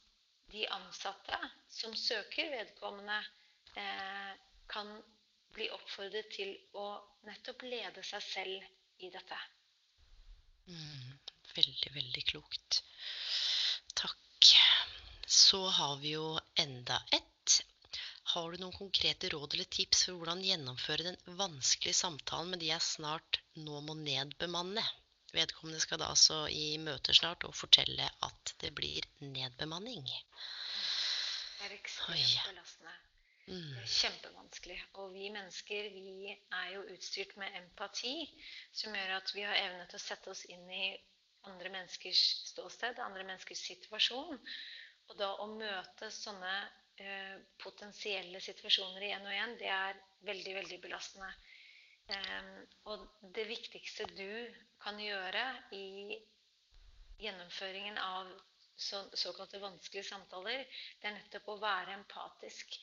[0.53, 1.39] de ansatte
[1.73, 3.17] som søker vedkommende,
[3.81, 4.33] eh,
[4.71, 4.93] kan
[5.55, 6.87] bli oppfordret til å
[7.29, 9.39] nettopp lede seg selv i dette.
[10.69, 11.15] Mm,
[11.55, 12.81] veldig, veldig klokt.
[13.95, 14.51] Takk.
[15.27, 17.31] Så har vi jo enda ett.
[18.35, 22.71] har du noen konkrete råd eller tips for hvordan gjennomføre den vanskelige samtalen med de
[22.73, 24.83] jeg snart nå må nedbemanne?
[25.35, 30.07] Vedkommende skal da altså i møte snart og fortelle at det blir nedbemanning.
[30.07, 32.97] Det er ekstremt belastende.
[33.45, 33.75] Mm.
[33.85, 34.79] Kjempevanskelig.
[35.01, 38.15] Og vi mennesker vi er jo utstyrt med empati,
[38.73, 40.87] som gjør at vi har evne til å sette oss inn i
[41.51, 44.41] andre menneskers ståsted, andre menneskers situasjon.
[45.11, 46.55] Og da å møte sånne
[47.05, 51.29] eh, potensielle situasjoner igjen og igjen, det er veldig, veldig belastende.
[52.05, 52.49] Um,
[52.93, 53.05] og
[53.37, 54.53] det viktigste du
[54.83, 56.19] kan gjøre i
[57.21, 58.29] gjennomføringen av
[58.77, 60.67] så, såkalte vanskelige samtaler,
[61.01, 62.77] det er nettopp å være empatisk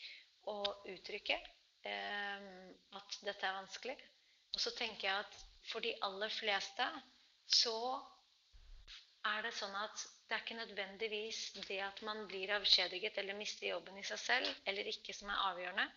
[0.49, 1.37] og uttrykke
[1.85, 2.47] um,
[2.97, 3.97] at dette er vanskelig.
[4.53, 5.37] Og så tenker jeg at
[5.71, 6.87] for de aller fleste
[7.51, 7.77] så
[9.29, 13.67] er det sånn at det er ikke nødvendigvis det at man blir avskjediget eller mister
[13.69, 15.87] jobben i seg selv eller ikke, som er avgjørende.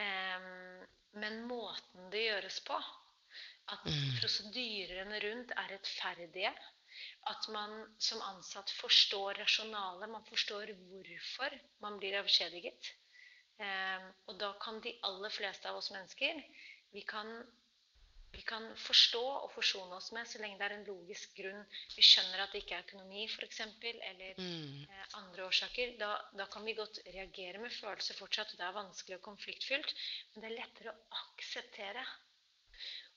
[0.00, 0.86] Um,
[1.20, 2.78] men måten det gjøres på.
[3.70, 4.06] At mm.
[4.20, 6.52] prosedyrene rundt er rettferdige.
[7.30, 10.10] At man som ansatt forstår rasjonalet.
[10.10, 12.94] Man forstår hvorfor man blir avskjediget.
[13.60, 16.38] Um, og da kan de aller fleste av oss mennesker
[16.94, 17.28] vi kan
[18.32, 21.64] vi kan forstå og forsone oss med så lenge det er en logisk grunn.
[21.96, 24.84] Vi skjønner at det ikke er økonomi, f.eks., eller mm.
[24.86, 25.96] eh, andre årsaker.
[25.98, 28.54] Da, da, kan vi godt reagere med følelser fortsatt.
[28.54, 29.94] Det er vanskelig og konfliktfylt,
[30.30, 32.06] men det er lettere å akseptere.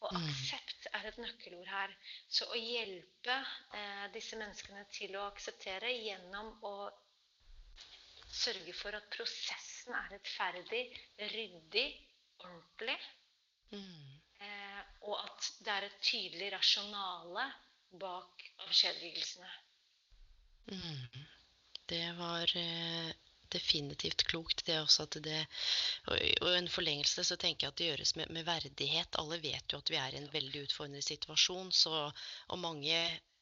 [0.02, 0.26] Og mm.
[0.32, 1.94] aksept er et nøkkelord her.
[2.40, 3.38] Så å hjelpe
[3.78, 6.76] eh, disse menneskene til å akseptere gjennom å
[8.34, 10.86] sørge for at prosessen er rettferdig,
[11.20, 11.88] ryddig,
[12.40, 13.00] ordentlig.
[13.76, 14.14] Mm
[15.08, 17.48] og at det er et tydelig rasjonale
[18.02, 19.50] bak avskjedigelsene.
[20.72, 21.26] Mm.
[21.90, 23.10] Det var eh,
[23.52, 25.42] definitivt klokt, det også at det
[26.08, 29.20] Og i en forlengelse så tenker jeg at det gjøres med, med, verdighet.
[29.20, 32.12] Alle vet jo at vi er i en veldig utfordrende situasjon, så
[32.48, 32.98] og mange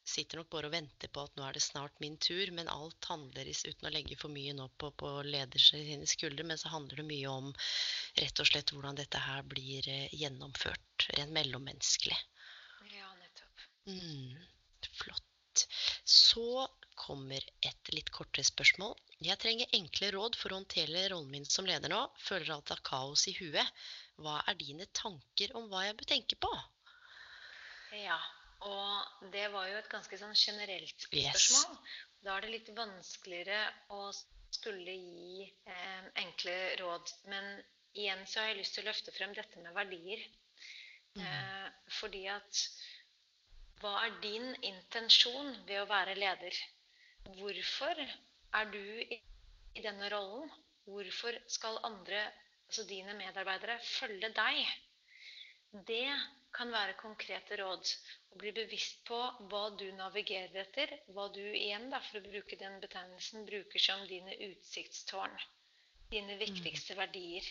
[0.07, 3.07] sitter nok bare og venter på at nå er det snart min tur, men alt
[3.09, 7.01] handler uten å legge for mye nå på, på leders sine skuldre, men så handler
[7.01, 7.51] det mye om
[8.19, 12.17] rett og slett hvordan dette her blir eh, gjennomført rent mellommenneskelig.
[12.95, 13.65] Ja, nettopp.
[13.87, 14.37] Mm,
[15.03, 15.67] flott.
[16.07, 18.93] Så kommer et litt kortere spørsmål.
[19.21, 22.01] Jeg trenger enkle råd for å håndtere rollen min som leder nå.
[22.25, 23.81] Føler at det er kaos i huet.
[24.21, 26.51] Hva er dine tanker om hva jeg bør tenke på?
[28.01, 28.19] Ja,
[28.67, 31.77] og det var jo et ganske sånn generelt spørsmål.
[31.77, 31.97] Yes.
[32.21, 33.61] Da er det litt vanskeligere
[33.95, 34.11] å
[34.53, 37.13] skulle gi eh, enkle råd.
[37.31, 37.47] Men
[37.97, 40.21] igjen så har jeg lyst til å løfte frem dette med verdier.
[41.17, 41.23] Mm.
[41.25, 42.61] Eh, fordi at
[43.81, 46.59] hva er din intensjon ved å være leder?
[47.39, 49.17] Hvorfor er du i,
[49.73, 50.51] i denne rollen?
[50.85, 52.27] Hvorfor skal andre,
[52.67, 54.61] altså dine medarbeidere, følge deg?
[55.87, 56.05] Det
[56.55, 57.93] kan være konkrete råd.
[58.31, 59.17] Og bli bevisst på
[59.51, 64.05] hva du navigerer etter, hva du igjen, da, for å bruke den betegnelsen, bruker som
[64.07, 65.35] dine utsiktstårn.
[66.11, 67.47] Dine viktigste verdier.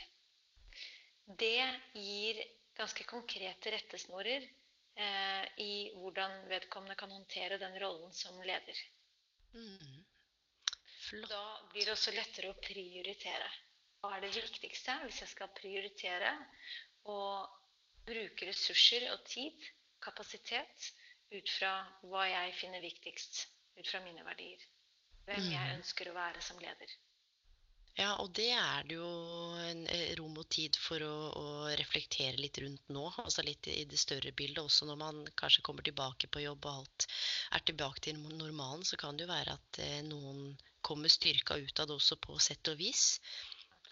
[1.41, 2.41] Det gir
[2.77, 8.85] ganske konkrete rettesnorer eh, i hvordan vedkommende kan håndtere den rollen som leder.
[9.55, 10.05] Mm.
[11.29, 13.49] Da blir det også lettere å prioritere.
[14.01, 16.33] Hva er det viktigste hvis jeg skal prioritere
[17.11, 17.60] og
[18.09, 19.69] bruke ressurser og tid
[20.05, 20.91] kapasitet
[21.31, 21.75] ut fra
[22.11, 23.45] hva jeg finner viktigst,
[23.79, 24.65] ut fra mine verdier.
[25.29, 25.77] Hvem jeg mm.
[25.79, 26.97] ønsker å være som leder.
[27.99, 29.09] Ja, og det er det jo
[29.61, 33.03] en eh, rom og tid for å, å, reflektere litt rundt nå.
[33.21, 34.63] Altså litt i det større bildet.
[34.63, 37.07] Også når man kanskje kommer tilbake på jobb og alt
[37.57, 40.55] er tilbake til normalen, så kan det jo være at eh, noen
[40.87, 43.19] kommer styrka ut av det også på sett og vis.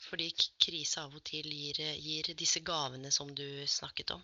[0.06, 0.30] Fordi
[0.62, 4.22] krise av og til gir, gir disse gavene som du snakket om.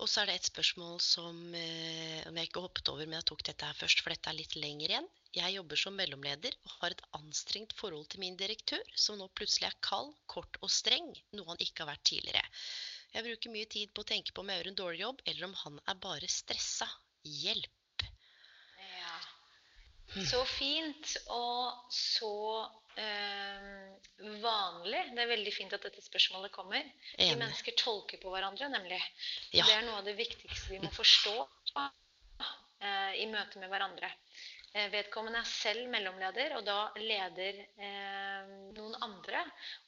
[0.00, 3.26] Og så er det et spørsmål som eh, om jeg ikke hoppet over, men jeg
[3.28, 5.08] tok dette her først, for dette er litt lenger igjen.
[5.36, 9.68] Jeg jobber som mellomleder og har et anstrengt forhold til min direktør, som nå plutselig
[9.68, 12.42] er kald, kort og streng, noe han ikke har vært tidligere.
[13.12, 15.48] Jeg bruker mye tid på å tenke på om jeg gjør en dårlig jobb, eller
[15.50, 16.88] om han er bare stressa.
[17.26, 17.79] Hjelp.
[20.10, 22.34] Så fint, og så
[22.98, 23.66] eh,
[24.42, 25.02] vanlig.
[25.14, 26.86] Det er veldig fint at dette spørsmålet kommer.
[27.16, 29.00] Vi mennesker tolker på hverandre, nemlig.
[29.54, 29.66] Ja.
[29.68, 31.36] Det er noe av det viktigste vi må forstå
[31.78, 34.10] eh, i møte med hverandre.
[34.72, 39.42] Eh, vedkommende er selv mellomleder, og da leder eh, noen andre.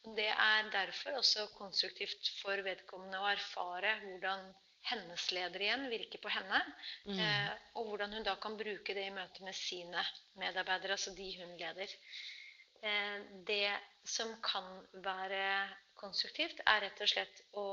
[0.07, 4.49] Og det er derfor også konstruktivt for vedkommende å erfare hvordan
[4.91, 6.61] hennes leder igjen virker på henne.
[7.07, 7.19] Mm.
[7.19, 10.03] Eh, og hvordan hun da kan bruke det i møte med sine
[10.41, 11.97] medarbeidere, altså de hun leder.
[12.83, 14.67] eh, det som kan
[15.05, 17.67] være konstruktivt, er rett og slett å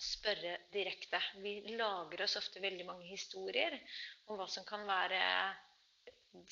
[0.00, 1.20] spørre direkte.
[1.44, 3.76] Vi lager oss ofte veldig mange historier
[4.26, 5.20] om hva som kan være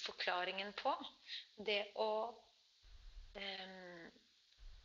[0.05, 0.93] forklaringen på.
[1.57, 2.11] Det å
[3.41, 4.05] eh,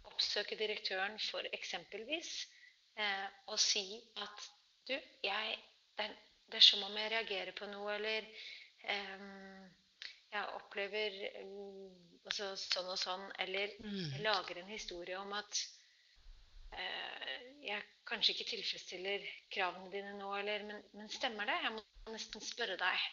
[0.09, 2.31] oppsøke direktøren for eksempelvis
[2.99, 3.85] eh, og si
[4.23, 4.47] at
[4.89, 5.57] du, jeg,
[5.97, 6.15] det, er,
[6.49, 8.27] det, er, som om jeg reagerer på noe, eller
[9.15, 9.67] um,
[10.29, 11.19] jeg opplever
[12.25, 13.99] altså, sånn og sånn, eller mm.
[14.15, 15.61] jeg lager en historie om at
[16.73, 21.57] uh, jeg kanskje ikke tilfredsstiller kravene dine nå, eller, men, men, stemmer det?
[21.65, 23.07] Jeg må nesten spørre deg.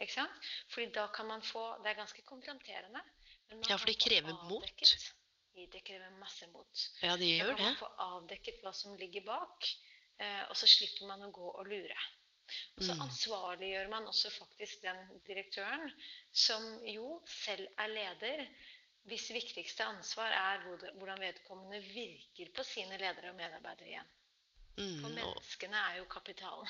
[0.00, 0.50] Ikke sant?
[0.72, 3.02] Fordi da kan man få Det er ganske konfronterende.
[3.68, 4.84] ja, for det krever mot.
[5.60, 6.84] Det krever masse mot.
[7.02, 7.52] Ja, det gjør det.
[7.52, 9.68] Da kan man få avdekket hva som ligger bak,
[10.20, 11.98] og så slipper man å gå og lure.
[12.76, 13.02] Og så mm.
[13.06, 15.90] ansvarliggjør man også faktisk den direktøren
[16.32, 18.44] som jo selv er leder,
[19.08, 24.10] hvis viktigste ansvar er hvordan vedkommende virker på sine ledere og medarbeidere igjen.
[24.76, 26.68] Mm, For menneskene er jo kapitalen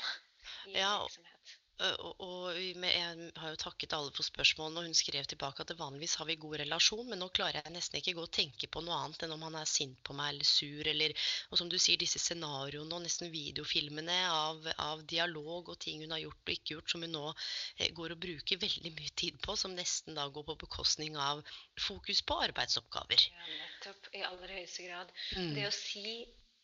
[0.70, 1.57] i ja, virksomhet.
[1.80, 6.16] Og, og, jeg har jo takket alle for spørsmålene, og hun skrev tilbake at vanligvis
[6.20, 8.98] har vi god relasjon, men nå klarer jeg nesten ikke gå og tenke på noe
[8.98, 11.14] annet enn om han er sint på meg eller sur, eller
[11.50, 16.12] Og som du sier, disse scenarioene og nesten videofilmene av, av, dialog og ting hun
[16.12, 19.40] har gjort og ikke gjort, som hun nå eh, går og bruker veldig mye tid
[19.40, 21.40] på, som nesten da går på bekostning av
[21.80, 23.24] fokus på arbeidsoppgaver.
[23.32, 24.12] Ja, nettopp.
[24.16, 25.16] I aller høyeste grad.
[25.38, 25.54] Mm.
[25.56, 26.14] Det å si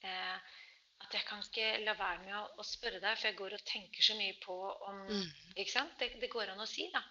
[0.05, 0.56] eh,
[1.07, 3.67] at jeg kan ikke la være med å, å, spørre deg, for jeg går og
[3.69, 4.57] tenker så mye på
[4.91, 5.27] om mm.
[5.57, 5.95] Ikke sant?
[6.01, 7.03] Det, det, går an å si, da.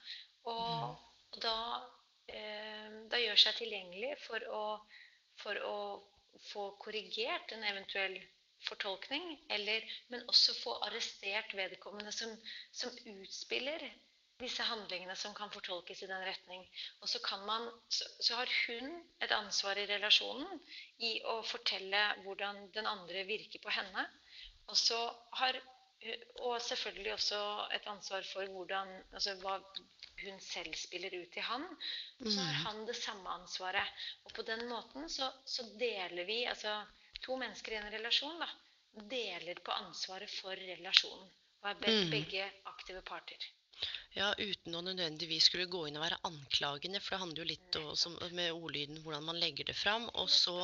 [0.51, 1.29] Og, mm.
[1.31, 1.55] og da,
[2.29, 4.63] eh, da gjør seg tilgjengelig for å,
[5.41, 5.77] for å
[6.51, 8.17] få korrigert en eventuell
[8.65, 12.31] fortolkning, eller, men også få arrestert vedkommende som,
[12.73, 13.83] som utspiller
[14.39, 16.65] disse handlingene som kan fortolkes i den retning.
[17.01, 20.59] Og så, man, så, så, har hun et ansvar i relasjonen
[21.07, 24.07] i å fortelle hvordan den andre virker på henne.
[24.67, 24.99] Og så
[25.39, 25.61] har
[26.45, 27.39] og selvfølgelig også
[27.73, 29.55] et ansvar for hvordan, altså hva
[30.23, 31.65] hun selv spiller ut til han.
[32.19, 32.65] Og så har mm.
[32.65, 34.05] han det samme ansvaret.
[34.25, 36.77] Og på den måten så, så deler vi, altså
[37.25, 38.49] to mennesker i en relasjon, da,
[39.15, 41.27] deler på ansvaret for relasjonen.
[41.63, 42.11] Og er mm.
[42.11, 43.49] begge aktive parter.
[44.15, 47.77] Ja, uten å nødvendigvis skulle gå inn og være anklagende, for det handler jo litt
[47.81, 50.09] også, med ordlyden hvordan man legger det fram.
[50.15, 50.55] Og så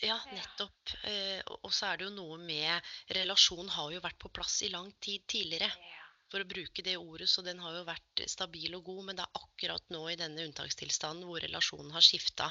[0.00, 0.94] Ja, nettopp.
[1.04, 4.70] Eh, og så er det jo noe med Relasjonen har jo vært på plass i
[4.72, 5.68] lang tid tidligere.
[6.30, 9.02] For å bruke det ordet, så den har jo vært stabil og god.
[9.08, 12.48] Men det er akkurat nå i denne unntakstilstanden hvor relasjonen har skifta.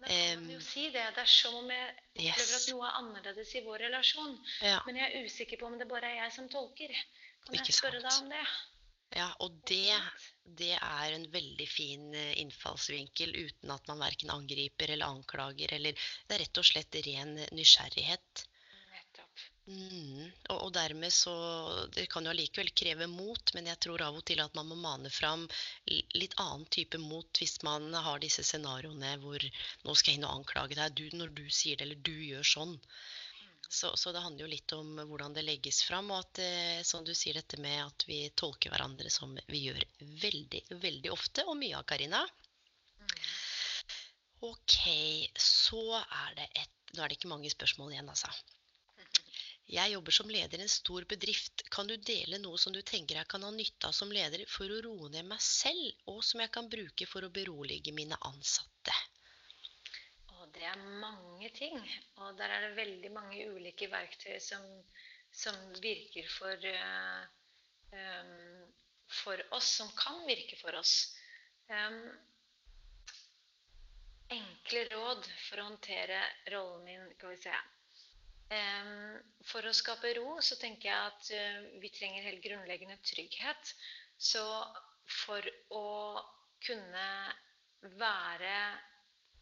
[0.00, 1.02] Da kan man jo si det.
[1.16, 2.54] Det er som om jeg opplever yes.
[2.60, 4.38] at noe er annerledes i vår relasjon.
[4.64, 4.78] Ja.
[4.86, 6.94] Men jeg er usikker på om det bare er jeg som tolker.
[7.46, 8.44] Kan jeg spørre deg om det?
[9.18, 9.96] Ja, og det,
[10.58, 15.72] det, er en veldig fin eh, innfallsvinkel uten at man verken angriper eller anklager.
[15.74, 15.96] Eller
[16.28, 18.44] det er rett og slett ren nysgjerrighet.
[18.92, 19.42] Nettopp.
[19.70, 21.34] Mm, og, og, dermed så
[21.94, 24.78] Det kan jo allikevel kreve mot, men jeg tror av og til at man må
[24.78, 25.44] mane fram
[25.90, 30.40] litt annen type mot hvis man har disse scenarioene hvor nå skal jeg inn og
[30.40, 32.78] anklage deg, du, når du sier det, eller du gjør sånn.
[33.72, 37.04] Så, så, det handler jo litt om hvordan det legges fram, og at eh, som
[37.06, 39.84] du sier dette med at vi tolker hverandre som vi gjør
[40.24, 42.24] veldig, veldig ofte, og mye av Karina.
[44.42, 44.74] Ok,
[45.38, 48.26] så er det et Nå er det ikke mange spørsmål igjen, altså.
[49.78, 51.62] Jeg jobber som leder i en stor bedrift.
[51.70, 54.66] Kan du dele noe som du tenker jeg kan ha nytte av som leder for
[54.66, 58.96] å roe ned meg selv, og som jeg kan bruke for å berolige mine ansatte?
[60.34, 60.82] Og det er
[61.56, 61.78] ting.
[62.22, 64.64] Og der er det veldig mange ulike verktøy som,
[65.32, 66.66] som virker for,
[67.94, 68.34] um,
[69.22, 70.94] for oss, som kan virke for oss.
[71.70, 72.00] Um,
[74.30, 76.22] enkle råd for å håndtere
[76.54, 77.54] rollen min, kan vi se.
[78.50, 83.74] Um, for å skape ro så tenker jeg at uh, vi trenger helt grunnleggende trygghet.
[84.18, 84.44] Så
[85.10, 85.88] for å
[86.66, 87.08] kunne
[87.98, 88.56] være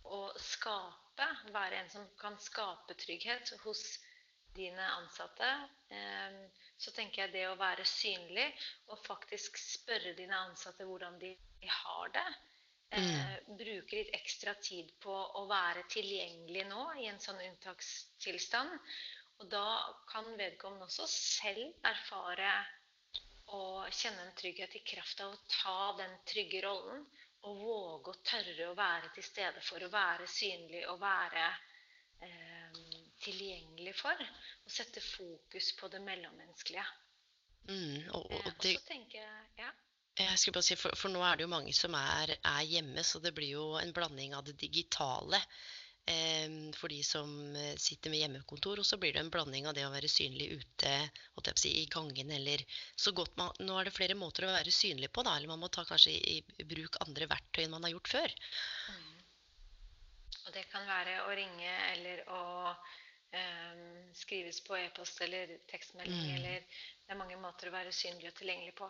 [0.09, 3.99] og skape skape, være en som kan skape trygghet hos
[4.55, 5.49] dine ansatte,
[5.91, 6.37] eh,
[6.79, 8.47] så tenker jeg det å være synlig
[8.89, 11.33] og faktisk spørre dine ansatte hvordan de
[11.66, 12.27] har det,
[12.91, 13.57] eh, mm.
[13.59, 18.79] bruke litt ekstra tid på å være tilgjengelig nå i en sånn unntakstilstand.
[19.39, 22.53] Og da kan vedkommende også selv erfare
[23.55, 27.07] og kjenne en trygghet i kraft av å ta den trygge rollen
[27.49, 31.44] å våge å tørre å være til stede for, å være synlig og være
[32.26, 32.78] eh,
[33.24, 34.22] tilgjengelig for.
[34.68, 36.86] Å sette fokus på det mellommenneskelige.
[37.68, 39.74] Mm, og, og, det, eh, og så tenker jeg ja.
[40.18, 43.05] Jeg skulle bare si, for, for nå er det jo mange som er, er hjemme,
[43.07, 45.78] så det blir jo en blanding av det digitale eh,
[46.76, 48.80] for de som eh, sitter med hjemmekontor.
[48.80, 50.94] Og så blir det en blanding av det å være synlig ute
[51.59, 52.64] si, i gangen eller
[52.96, 55.36] så godt man, Nå er det flere måter å være synlig på, da.
[55.36, 58.36] Eller man må ta kanskje i, i bruk andre verktøy enn man har gjort før.
[58.92, 59.16] Mm.
[60.46, 62.42] Og det kan være å ringe eller å
[62.72, 63.82] um,
[64.16, 66.36] skrives på e-post eller tekstmelding mm.
[66.38, 68.88] eller Det er mange måter å være synlig og tilgjengelig på.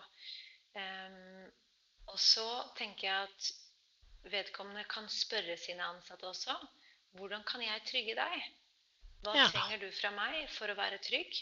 [0.79, 1.49] Um,
[2.09, 2.47] og så
[2.79, 3.51] tenker jeg at
[4.31, 6.55] vedkommende kan spørre sine ansatte også.
[7.17, 8.49] Hvordan kan jeg trygge deg?
[9.25, 9.49] Hva ja.
[9.51, 11.39] trenger du fra meg for å være trygg?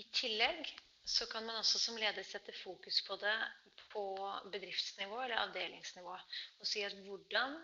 [0.00, 0.70] I tillegg
[1.06, 3.34] så kan man også som leder sette fokus på det
[3.92, 4.04] på
[4.52, 6.16] bedriftsnivå eller avdelingsnivå.
[6.60, 7.56] Og si at hvordan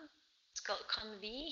[0.57, 1.51] skal, kan vi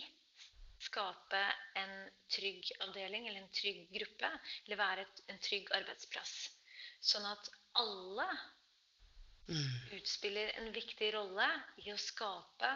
[0.82, 1.41] skape
[1.78, 1.93] en
[2.34, 4.32] trygg avdeling eller en trygg gruppe,
[4.65, 6.34] eller være et, en trygg arbeidsplass.
[7.01, 7.49] Sånn at
[7.82, 8.28] alle
[9.49, 9.97] mm.
[9.99, 11.47] utspiller en viktig rolle
[11.84, 12.72] i å skape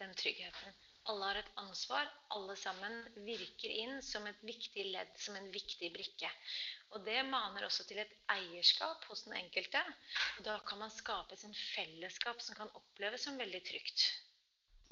[0.00, 0.78] den tryggheten.
[1.08, 2.08] Alle har et ansvar.
[2.36, 2.96] Alle sammen
[3.26, 6.30] virker inn som et viktig ledd, som en viktig brikke.
[6.94, 9.82] Og det maner også til et eierskap hos den enkelte.
[10.38, 14.04] Og da kan man skape et fellesskap som kan oppleves som veldig trygt.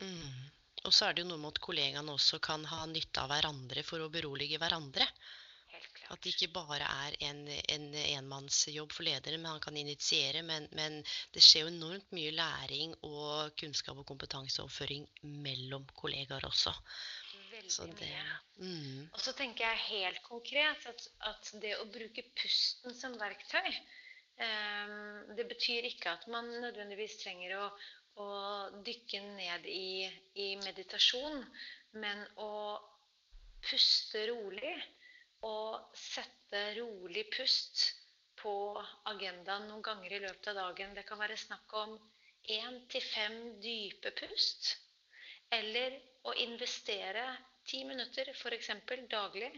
[0.00, 0.48] Mm.
[0.86, 3.82] Og så er det jo noe med at kollegaene også kan ha nytte av hverandre
[3.86, 5.06] for å berolige hverandre.
[6.08, 7.42] At det ikke bare er en,
[7.74, 10.42] en enmannsjobb for lederen, men han kan initiere.
[10.46, 11.00] Men, men,
[11.34, 15.04] det skjer jo enormt mye læring og kunnskap og kompetanseoverføring
[15.44, 16.72] mellom kollegaer også.
[17.52, 18.10] Veldig så det,
[18.56, 19.08] mm.
[19.12, 25.32] Og så tenker jeg helt konkret at, at det å bruke pusten som verktøy um,
[25.36, 27.64] Det betyr ikke at man nødvendigvis trenger å,
[28.22, 28.28] å
[28.86, 30.06] dykke ned i,
[30.38, 31.42] i meditasjon,
[31.98, 32.52] men å
[33.64, 34.76] puste rolig
[35.46, 37.84] og sette rolig pust
[38.40, 38.54] på
[39.10, 40.94] agendaen noen ganger i løpet av dagen.
[40.94, 41.96] Det kan være snakk om
[42.54, 44.74] én til fem dype pust.
[45.50, 45.96] Eller
[46.28, 47.24] å investere
[47.68, 48.70] ti minutter, f.eks.
[49.10, 49.52] daglig,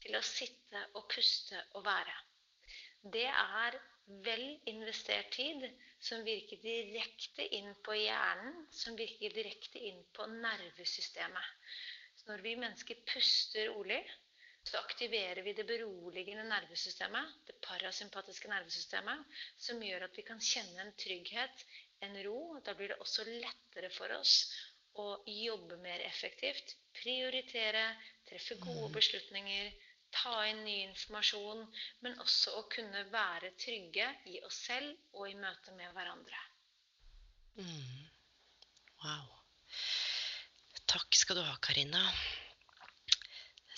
[0.00, 2.16] til å sitte og puste og være.
[3.12, 3.76] Det er
[4.24, 5.66] vel investert tid
[6.02, 11.52] som virker direkte inn på hjernen, som virker direkte inn på nervesystemet.
[12.16, 14.00] Så når vi mennesker puster rolig,
[14.62, 20.84] så aktiverer vi det beroligende nervesystemet, det parasympatiske nervesystemet, som gjør at vi kan kjenne
[20.84, 21.64] en trygghet,
[22.06, 22.40] en ro.
[22.64, 24.34] Da blir det også lettere for oss
[25.00, 27.84] å jobbe mer effektivt, prioritere,
[28.28, 28.96] treffe gode mm.
[28.98, 29.72] beslutninger,
[30.10, 31.64] ta inn ny informasjon,
[32.04, 36.44] men også å kunne være trygge i oss selv og i møte med hverandre.
[37.60, 38.06] Mm.
[39.04, 39.26] Wow.
[40.90, 42.02] Takk skal du ha, Karina.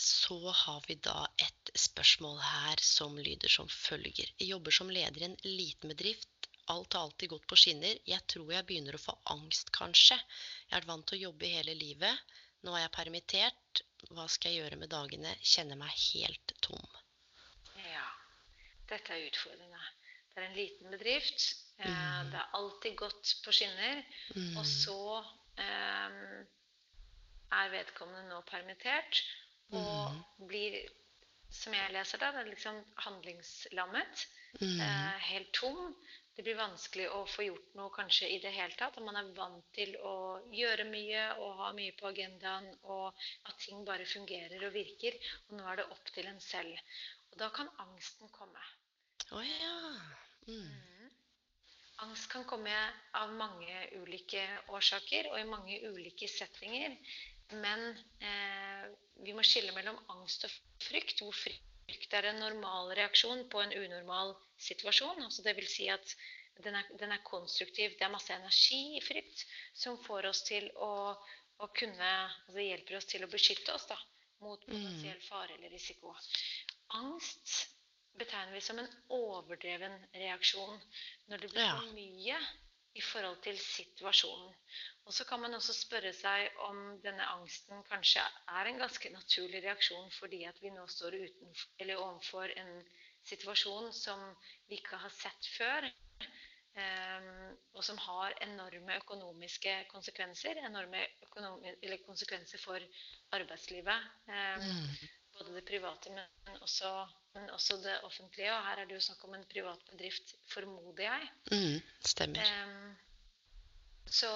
[0.02, 4.32] Så har vi da et spørsmål her som lyder som følger.
[4.40, 6.48] Jeg jobber som leder i en liten bedrift.
[6.74, 8.00] Alt har alltid gått på skinner.
[8.10, 10.16] Jeg tror jeg begynner å få angst, kanskje.
[10.18, 12.34] Jeg har vært vant til å jobbe hele livet.
[12.66, 13.82] Nå er jeg permittert.
[14.10, 15.36] Hva skal jeg gjøre med dagene?
[15.52, 16.98] Kjenner meg helt tom.
[17.84, 18.08] Ja,
[18.90, 19.84] dette er utfordrende.
[20.32, 21.46] Det er en liten bedrift.
[21.78, 22.34] Eh, mm.
[22.34, 24.02] Det er alltid gått på skinner.
[24.34, 24.58] Mm.
[24.58, 26.20] Og så um,
[27.60, 29.22] er vedkommende nå permittert
[29.72, 30.48] og mm.
[30.50, 30.78] blir,
[31.52, 34.26] som jeg leser det, det er liksom handlingslammet.
[34.60, 34.80] Mm.
[34.80, 35.94] Eh, helt tom.
[36.32, 38.96] Det blir vanskelig å få gjort noe kanskje i det hele tatt.
[38.96, 40.14] Og man er vant til å
[40.52, 45.18] gjøre mye og ha mye på agendaen, og at ting bare fungerer og virker.
[45.48, 46.96] Og nå er det opp til en selv.
[47.32, 48.64] Og da kan angsten komme.
[49.32, 49.76] Å oh, ja.
[50.48, 50.72] Mm.
[50.72, 51.10] Mm.
[52.02, 52.72] Angst kan komme
[53.14, 54.40] av mange ulike
[54.74, 56.96] årsaker og i mange ulike settinger.
[57.60, 57.88] Men
[58.24, 58.86] eh,
[59.26, 60.54] vi må skille mellom angst og
[60.86, 61.22] frykt.
[61.22, 65.22] Hvor frykt er en normal reaksjon på en unormal situasjon.
[65.24, 66.16] Altså det vil si at
[66.62, 67.94] den er, den er, konstruktiv.
[67.98, 69.44] Det er masse energi i frykt
[69.74, 71.12] som får oss til å,
[71.58, 73.98] å kunne altså Det hjelper oss til å beskytte oss da,
[74.44, 74.72] mot mm.
[74.72, 76.14] potensiell fare eller risiko.
[76.98, 77.54] Angst
[78.20, 80.76] betegner vi som en overdreven reaksjon
[81.30, 82.36] når det blir for mye
[82.94, 84.52] i forhold til situasjonen.
[85.06, 88.22] Og så kan man også spørre seg om denne angsten kanskje
[88.58, 91.56] er en ganske naturlig reaksjon fordi at vi nå står uten,
[91.96, 92.72] overfor en
[93.26, 94.22] situasjon som
[94.68, 95.88] vi ikke har sett før.
[96.72, 100.60] Um, og som har enorme økonomiske konsekvenser.
[100.64, 102.80] Enorme økonomi konsekvenser for
[103.36, 104.06] arbeidslivet.
[104.28, 105.10] Um, mm.
[105.36, 106.92] Både det private, men også,
[107.34, 108.52] men også, det offentlige.
[108.52, 111.30] Og her er det jo snakk om en privat bedrift, formoder jeg.
[111.52, 111.80] Mm,
[112.12, 112.52] stemmer.
[112.66, 112.94] Um,
[114.06, 114.32] så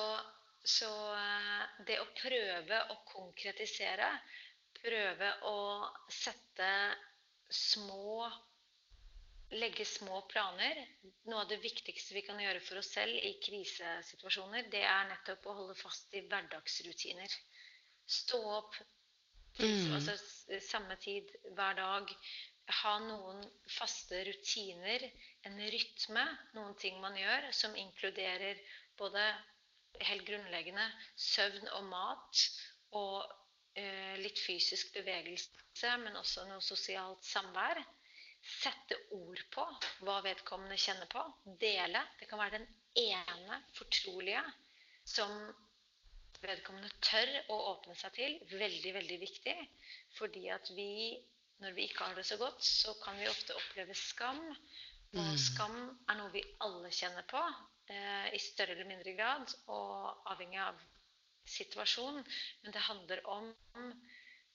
[0.66, 4.08] så eh, det å prøve å konkretisere,
[4.80, 5.58] prøve å
[6.10, 6.70] sette
[7.46, 8.26] små
[9.54, 10.80] legge små planer.
[11.30, 15.46] Noe av det viktigste vi kan gjøre for oss selv i krisesituasjoner, det er nettopp
[15.46, 17.38] å holde fast i hverdagsrutiner.
[18.18, 18.74] Stå opp
[19.56, 19.94] Mm.
[19.96, 20.12] altså
[20.60, 22.10] samme tid hver dag.
[22.66, 25.04] Ha noen faste rutiner,
[25.46, 26.24] en rytme,
[26.56, 28.58] noen ting man gjør som inkluderer
[28.98, 29.22] både
[30.08, 30.86] helt grunnleggende
[31.16, 32.42] søvn og mat
[32.98, 33.22] og
[33.78, 37.80] eh, litt fysisk bevegelse, men også noe sosialt samvær.
[38.46, 39.62] Sette ord på
[40.06, 41.22] hva vedkommende kjenner på.
[41.62, 42.02] Dele.
[42.20, 42.68] Det kan være den
[43.02, 44.42] ene fortrolige
[45.06, 45.32] som
[46.42, 48.36] vedkommende tør å åpne seg til.
[48.52, 49.56] Veldig, veldig viktig.
[50.18, 51.16] Fordi at vi,
[51.62, 54.42] når vi ikke har det så godt, så kan vi ofte oppleve skam.
[55.16, 55.38] Og Mm.
[55.38, 55.76] skam
[56.08, 57.40] er noe vi alle kjenner på
[57.88, 60.80] eh, i større eller mindre grad, og avhengig av
[61.46, 62.18] situasjon.
[62.62, 63.52] Men det handler om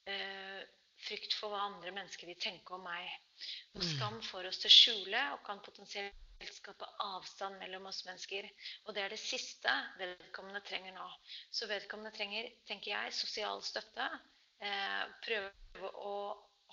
[0.05, 0.61] eh,
[1.01, 3.09] frykt for hva andre mennesker vil tenke om meg.
[3.75, 3.87] Og Mm.
[3.95, 6.13] skam får oss til å skjule og kan potensielt
[6.53, 8.49] skape avstand mellom oss mennesker.
[8.85, 11.07] Og det er det siste vedkommende trenger nå.
[11.51, 14.07] Så vedkommende trenger, tenker jeg, sosial støtte.
[14.61, 16.15] Eh, prøve å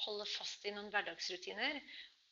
[0.05, 1.83] holde fast i noen hverdagsrutiner.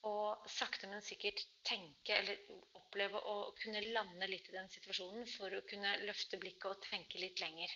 [0.07, 2.39] Og sakte, men sikkert tenke eller
[2.79, 7.19] oppleve å kunne lande litt i den situasjonen for å kunne løfte blikket og tenke
[7.19, 7.73] litt lenger.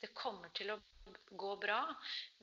[0.00, 0.78] Det kommer til å
[1.42, 1.80] gå bra,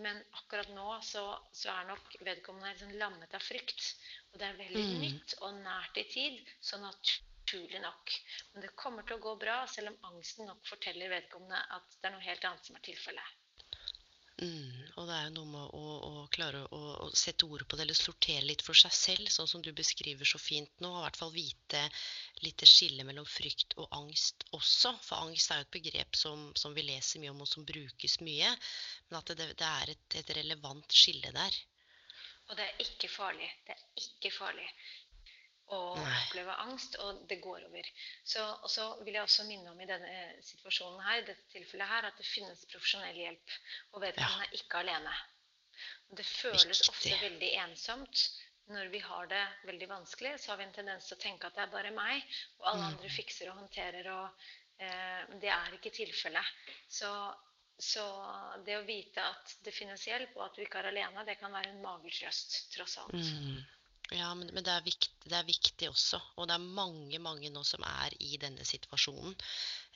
[0.05, 1.23] men akkurat nå så,
[1.57, 3.87] så er nok vedkommende liksom lammet av frykt.
[4.31, 5.01] Og det er veldig Mm.
[5.07, 8.13] nytt og nært i tid, så naturlig nok.
[8.53, 12.11] Men det kommer til å gå bra, selv om angsten nok forteller vedkommende at det
[12.11, 13.37] er noe helt annet som er tilfellet.
[14.41, 14.70] Mm,
[15.01, 17.85] og det er jo noe med å, å klare å, å sette ord på det,
[17.85, 20.91] eller sortere litt for seg selv, sånn som du beskriver så fint nå.
[20.91, 21.81] Og i hvert fall vite
[22.45, 24.93] litt det skillet mellom frykt og angst også.
[25.07, 28.19] For angst er jo et begrep som, som vi leser mye om, og som brukes
[28.21, 28.53] mye.
[29.09, 31.61] Men at det, det er et, et relevant skille der.
[32.51, 33.49] Og det er ikke farlig.
[33.65, 34.67] Det er ikke farlig
[35.97, 36.13] Nei.
[36.27, 37.89] oppleve angst, og det går over.
[38.27, 40.13] Så, og så vil jeg også minne om i denne
[40.43, 43.57] situasjonen her, dette tilfellet her, at det finnes profesjonell hjelp.
[43.93, 45.13] Og vedkommende er ikke alene.
[46.11, 46.89] Og Det føles Viktig.
[46.93, 48.25] ofte veldig ensomt.
[48.71, 51.55] Når vi har det veldig vanskelig, så har vi en tendens til å tenke at
[51.57, 52.21] det er bare meg,
[52.59, 52.93] og alle Mm.
[52.93, 54.29] andre fikser og håndterer, og
[54.79, 56.45] eh, det er ikke tilfellet.
[56.87, 57.09] Så,
[57.79, 58.05] så
[58.65, 61.51] det å vite at det finnes hjelp, og at du ikke er alene, det kan
[61.51, 63.13] være en magetrøst, tross alt.
[63.17, 63.63] Mm.
[64.11, 66.19] Ja, men, men det, er viktig, det er viktig også.
[66.35, 69.37] Og det er mange, mange nå som er i denne situasjonen.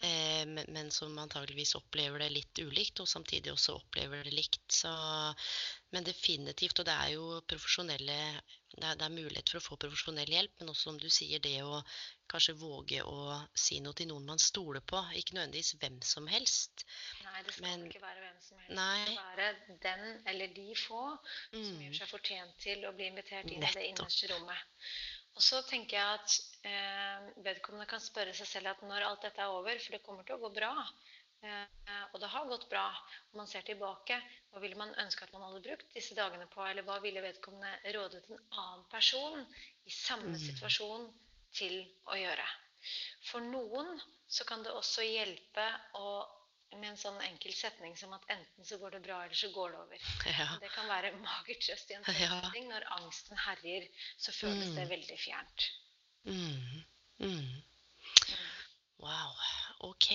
[0.03, 4.59] Eh, men, som antageligvis opplever det litt ulikt, og samtidig også opplever det likt.
[4.71, 4.91] Så,
[5.95, 8.19] men definitivt, og det er jo profesjonelle
[8.75, 11.39] det er, det er mulighet for å få profesjonell hjelp, men også som du sier,
[11.39, 11.77] det å
[12.27, 14.99] kanskje våge å si noe til noen man stoler på.
[15.15, 16.83] Ikke nødvendigvis hvem som helst.
[17.23, 18.75] Nei, det skal Men- ikke være hvem som helst.
[18.75, 19.05] Nei.
[19.05, 21.03] Det skal være den eller de få
[21.53, 21.81] som Mm.
[21.85, 24.59] gjør seg fortjent til å bli invitert inn i det innerste rommet.
[25.35, 26.35] Og så tenker jeg at
[26.69, 30.23] eh, vedkommende kan spørre seg selv at når alt dette er over, for det kommer
[30.23, 30.71] til å gå bra,
[31.43, 32.85] eh, og det har gått bra,
[33.31, 34.15] og man ser tilbake,
[34.53, 37.95] hva ville man ønske at man hadde brukt disse dagene på, eller hva ville vedkommende
[37.97, 39.43] rådet en annen person
[39.83, 40.39] i samme Mm.
[40.47, 41.09] situasjon
[41.59, 42.47] til å gjøre?
[43.27, 43.91] For noen
[44.31, 45.67] så kan det også hjelpe
[45.99, 46.07] å,
[46.75, 49.71] med en sånn enkel setning som at enten så går det bra, eller så går
[49.71, 50.07] det over.
[50.39, 50.47] Ja.
[50.61, 52.65] Det kan være mager trøst i en setning.
[52.67, 52.73] Ja.
[52.73, 53.87] Når angsten herjer,
[54.17, 54.89] så føles det Mm.
[54.95, 55.67] veldig fjernt.
[56.25, 56.83] Mm.
[57.19, 57.61] Mm.
[58.99, 59.35] Wow.
[59.91, 60.09] Ok.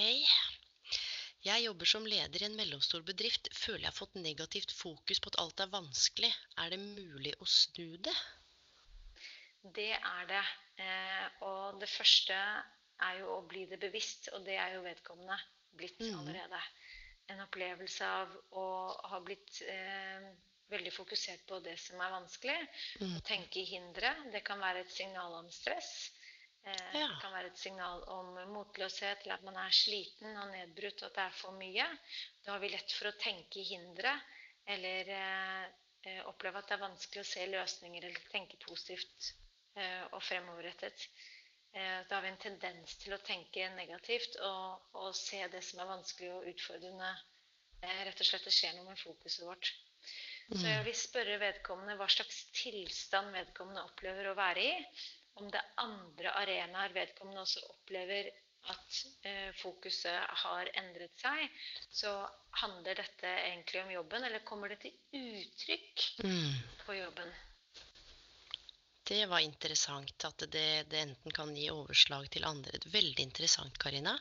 [1.44, 3.48] Jeg jobber som leder i en mellomstor bedrift.
[3.57, 6.32] Føler jeg har fått negativt fokus på at alt er vanskelig.
[6.59, 8.16] Er det mulig å snu det?
[9.76, 10.42] Det er det.
[10.84, 15.38] Eh, og det første er jo å bli det bevisst, og det er jo vedkommende
[15.77, 16.18] blitt Mhm.
[16.18, 16.62] allerede.
[17.29, 18.64] En opplevelse av å
[19.11, 20.31] ha blitt eh,
[20.71, 22.68] veldig fokusert på det som er vanskelig.
[23.01, 23.16] Mm.
[23.16, 24.14] Å tenke i hindre.
[24.33, 26.11] Det kan være et signal om stress.
[26.64, 27.09] Eh, Ja.
[27.09, 31.07] Det kan være et signal om motløshet, eller at man er sliten og nedbrutt, og
[31.09, 31.87] at det er for mye.
[32.45, 34.21] Da har vi lett for å tenke i hindre,
[34.66, 35.64] eller eh,
[36.05, 39.33] eh, oppleve at det er vanskelig å se løsninger, eller tenke positivt
[39.77, 41.09] eh, og fremoverrettet.
[41.73, 45.83] Eh, da har vi en tendens til å tenke negativt og, og se det som
[45.83, 47.12] er vanskelig og utfordrende.
[47.83, 49.71] Eh, rett og slett det skjer noe med fokuset vårt.
[50.51, 54.73] Så jeg vil spørre vedkommende hva slags tilstand vedkommende opplever å være i.
[55.39, 58.33] Om det er andre arenaer vedkommende også opplever
[58.68, 58.97] at
[59.31, 61.47] eh, fokuset har endret seg,
[61.95, 62.11] så
[62.61, 66.51] handler dette egentlig om jobben, eller kommer det til uttrykk Mm.
[66.85, 67.31] på jobben?
[69.11, 72.79] Det var interessant at det, det enten kan gi overslag til andre.
[72.93, 74.15] Veldig interessant, Karina.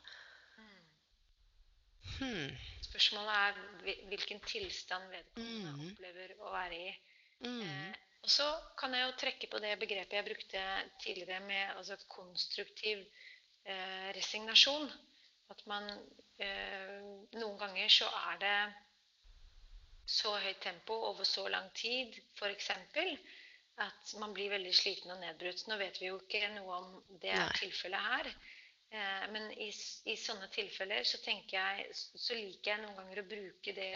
[2.17, 2.49] Hmm.
[2.87, 5.83] Spørsmålet er hvilken tilstand vedkommende mm.
[5.91, 6.93] opplever å være i.
[7.45, 7.59] Mm.
[7.61, 8.47] Eh, Og så
[8.79, 10.63] kan jeg jo trekke på det begrepet jeg brukte
[11.03, 14.89] tidligere med altså konstruktiv eh, resignasjon.
[15.53, 15.85] At man
[16.41, 16.97] eh,
[17.37, 18.57] Noen ganger så er det
[20.09, 22.71] så høyt tempo over så lang tid, f.eks.,
[23.83, 25.65] at man blir veldig sliten og nedbrutt.
[25.67, 27.51] Nå vet vi jo ikke noe om det Nei.
[27.59, 28.31] tilfellet her.
[28.91, 29.69] Eh, men i,
[30.09, 33.89] i, sånne tilfeller så, jeg, så, liker jeg noen ganger å bruke det,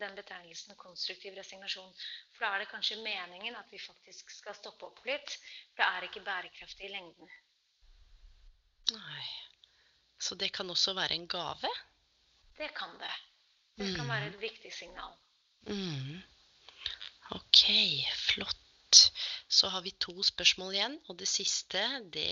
[0.00, 1.92] den betegnelsen konstruktiv resignasjon.
[2.34, 5.36] For da er det kanskje meningen at vi faktisk skal stoppe opp litt.
[5.72, 7.36] For det er ikke bærekraftig i lengden.
[8.96, 9.26] Nei.
[10.18, 11.70] Så det kan også være en gave?
[12.58, 13.14] Det kan det.
[13.78, 15.12] Det kan være et viktig signal.
[15.70, 16.18] Mm.
[17.38, 17.60] Ok,
[18.18, 18.67] flott.
[19.48, 20.98] Så har vi to spørsmål igjen.
[21.08, 21.82] Og det siste,
[22.14, 22.28] det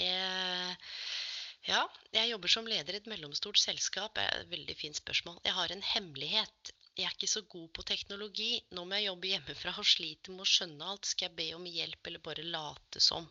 [1.67, 1.83] ja,
[2.15, 4.19] jeg jobber som leder i et mellomstort selskap.
[4.23, 5.41] Er et veldig fint spørsmål.
[5.45, 6.73] Jeg har en hemmelighet.
[6.97, 8.53] Jeg er ikke så god på teknologi.
[8.77, 11.11] Nå må jeg jobbe hjemmefra og sliter med å skjønne alt.
[11.11, 13.27] Skal jeg be om hjelp, eller bare late som?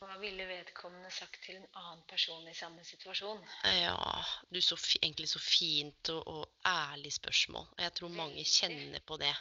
[0.00, 3.42] Hva ville vedkommende sagt til en annen person i samme situasjon?
[3.82, 7.66] Ja, du så egentlig så fint og, og ærlig spørsmål.
[7.82, 9.34] Jeg tror mange kjenner på det.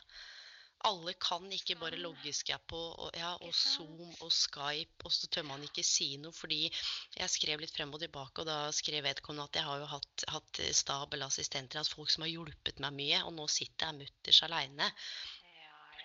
[0.88, 5.66] Alle kan ikke bare loggescape og, ja, og Zoom og Skype, og så tør man
[5.66, 6.32] ikke si noe.
[6.36, 9.90] Fordi jeg skrev litt frem og tilbake, og da skrev vedkommende at jeg har jo
[9.96, 13.90] hatt, hatt stab eller assistenter, altså folk som har hjulpet meg mye, og nå sitter
[13.90, 14.88] jeg mutters aleine.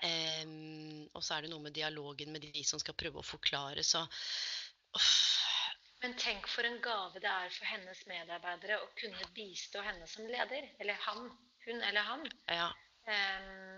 [0.05, 3.87] Um, og så er det noe med dialogen med de som skal prøve å forklare,
[3.87, 4.03] så
[4.99, 5.15] uff.
[6.05, 10.27] Men tenk for en gave det er for hennes medarbeidere å kunne bistå henne som
[10.29, 10.67] leder.
[10.83, 11.31] Eller han.
[11.65, 12.27] Hun eller han.
[12.53, 12.67] Ja.
[13.09, 13.74] Um,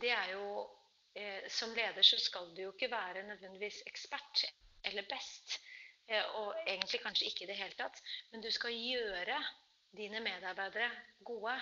[0.00, 0.68] det er jo
[1.14, 4.44] eh, Som leder så skal du jo ikke være nødvendigvis ekspert
[4.84, 5.58] eller best.
[6.08, 8.02] Eh, og egentlig kanskje ikke i det hele tatt.
[8.32, 9.38] Men du skal gjøre
[9.96, 10.90] dine medarbeidere
[11.24, 11.56] gode.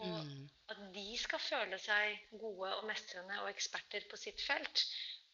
[0.00, 0.44] Og mm.
[0.72, 4.84] at de skal føle seg gode og mestrende og eksperter på sitt felt.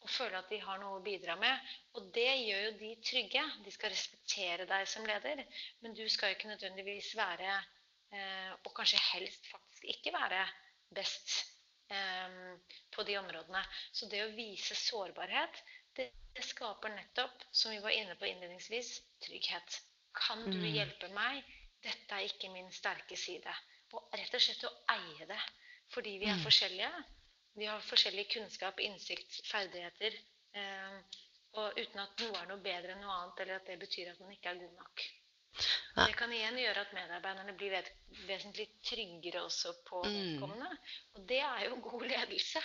[0.05, 1.73] Og føle at de har noe å bidra med.
[1.97, 3.43] Og det gjør jo de trygge.
[3.65, 5.43] De skal respektere deg som leder.
[5.83, 7.59] Men du skal jo ikke nødvendigvis være,
[8.13, 10.45] eh, og kanskje helst faktisk ikke være,
[10.95, 11.56] best
[12.95, 13.63] på de områdene.
[13.91, 15.61] Så det å vise sårbarhet,
[15.97, 18.91] det, det, skaper nettopp, som vi var inne på innledningsvis,
[19.25, 19.81] trygghet.
[20.17, 20.71] Kan du mm.
[20.75, 21.45] hjelpe meg?
[21.83, 23.53] Dette er ikke min sterke side.
[23.93, 25.39] Og rett og slett å eie det.
[25.93, 26.43] Fordi vi er mm.
[26.45, 27.03] forskjellige.
[27.57, 30.17] Vi har forskjellig kunnskap, innsikt, ferdigheter.
[30.57, 31.21] Eh,
[31.57, 34.19] og uten at noe er noe bedre enn noe annet, eller at det betyr at
[34.21, 35.05] man ikke er god nok.
[35.97, 37.91] Det kan igjen gjøre at medarbeiderne blir
[38.27, 40.15] vesentlig tryggere også på mm.
[40.15, 40.73] vedkommende.
[41.17, 42.61] Og det er jo god ledelse.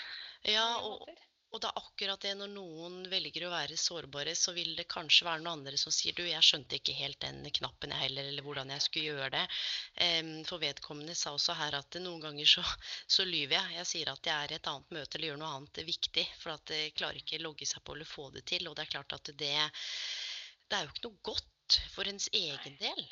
[0.51, 1.07] Ja, og,
[1.53, 5.27] og det er akkurat det når noen velger å være sårbare, så vil det kanskje
[5.29, 8.47] være noen andre som sier du, jeg skjønte ikke helt den knappen jeg heller, eller
[8.47, 9.43] hvordan jeg skulle gjøre det.
[10.49, 12.65] For vedkommende sa også her at noen ganger så,
[13.05, 13.79] så lyver jeg.
[13.79, 16.57] Jeg sier at jeg er i et annet møte eller gjør noe annet viktig, for
[16.57, 18.69] at jeg klarer ikke logge seg på eller få det til.
[18.69, 19.57] Og det er klart at det,
[20.69, 21.53] det er jo ikke noe godt
[21.95, 23.05] for ens egen del.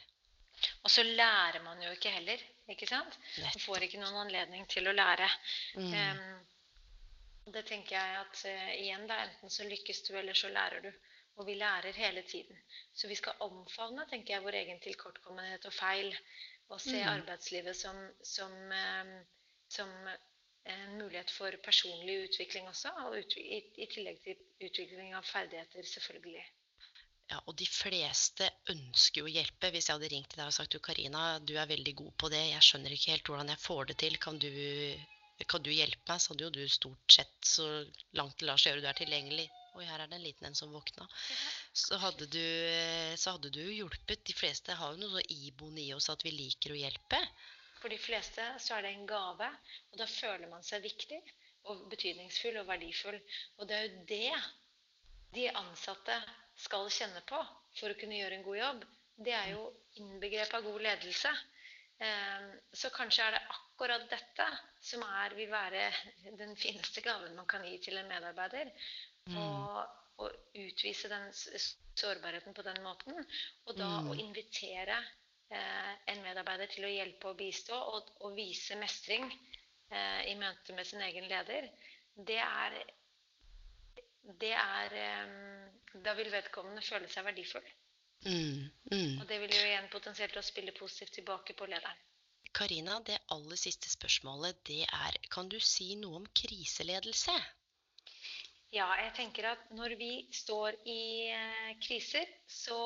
[0.84, 2.40] Og så lærer man jo ikke heller.
[2.70, 3.18] ikke sant?
[3.42, 5.28] Man får ikke noen anledning til å lære.
[5.80, 5.94] Mm.
[5.94, 10.84] Um, det tenker jeg at uh, igjen da, enten så lykkes du, eller så lærer
[10.84, 10.90] du.
[11.40, 12.58] Og vi lærer hele tiden.
[12.92, 16.12] Så vi skal omfavne tenker jeg, vår egen tilkortkommenhet og feil.
[16.70, 17.08] Og se mm.
[17.16, 19.14] arbeidslivet som, som, um,
[19.68, 19.94] som,
[20.70, 22.92] en mulighet for personlig utvikling også.
[23.06, 26.44] Og utvi i, i tillegg til utvikling av ferdigheter, selvfølgelig.
[27.30, 29.70] Ja, og de fleste ønsker jo å hjelpe.
[29.70, 32.30] Hvis jeg hadde ringt til deg og sagt du Karina, du er veldig god på
[32.32, 34.50] det, jeg skjønner ikke helt hvordan jeg får det til, kan du,
[35.46, 36.22] kan du hjelpe meg?
[36.22, 37.68] Så hadde jo du stort sett så
[38.18, 39.46] langt det lar seg gjøre, du er tilgjengelig.
[39.78, 41.06] Oi, her er det en liten en som våkna.
[41.84, 42.42] Så hadde, du,
[43.14, 44.24] så hadde du hjulpet.
[44.26, 47.20] De fleste har jo noe så iboende i oss at vi liker å hjelpe.
[47.78, 49.46] For de fleste så er det en gave,
[49.92, 51.20] og da føler man seg viktig
[51.70, 53.20] og betydningsfull og verdifull.
[53.60, 54.34] Og det er jo det
[55.36, 56.18] de ansatte
[56.60, 57.40] skal kjenne på
[57.78, 58.84] for å kunne gjøre en god jobb,
[59.20, 59.64] det er jo
[60.00, 61.30] innbegrep av god ledelse.
[62.00, 64.46] Ehm, så kanskje er det akkurat dette
[64.80, 65.88] som er, vil være
[66.40, 68.72] den fineste gaven man kan gi til en medarbeider.
[69.36, 69.48] Å
[70.20, 73.16] Og, utvise den sårbarheten på den måten.
[73.64, 74.10] Og da mm.
[74.12, 74.98] å invitere
[75.48, 80.76] eh, en medarbeider til å hjelpe og bistå og, og vise mestring eh, i møte
[80.76, 81.70] med sin egen leder,
[82.28, 82.76] det er,
[84.44, 85.59] det er um,
[85.94, 87.66] da vil vedkommende føle seg verdifull.
[88.26, 89.14] Mm, mm.
[89.20, 92.06] Og det vil jo igjen potensielt å spille positivt tilbake på lederen.
[92.52, 97.36] Karina, det aller siste spørsmålet det er kan du si noe om kriseledelse?
[98.70, 102.76] Ja, jeg tenker at når vi står i eh, kriser, så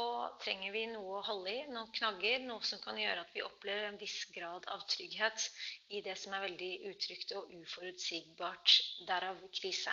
[0.41, 3.91] trenger vi noe å holde i, noen knagger, noe som kan gjøre at vi opplever
[3.91, 5.45] en viss grad av trygghet
[5.93, 8.79] i det som er veldig utrygt og uforutsigbart,
[9.11, 9.93] derav krise.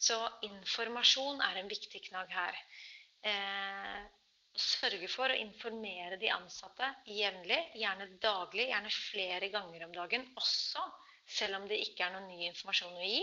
[0.00, 2.56] Så informasjon er en viktig knagg her.
[3.28, 3.98] Eh,
[4.56, 10.82] sørge for å informere de ansatte jevnlig, gjerne daglig, gjerne flere ganger om dagen også,
[11.30, 13.20] selv om det ikke er noen ny informasjon å gi.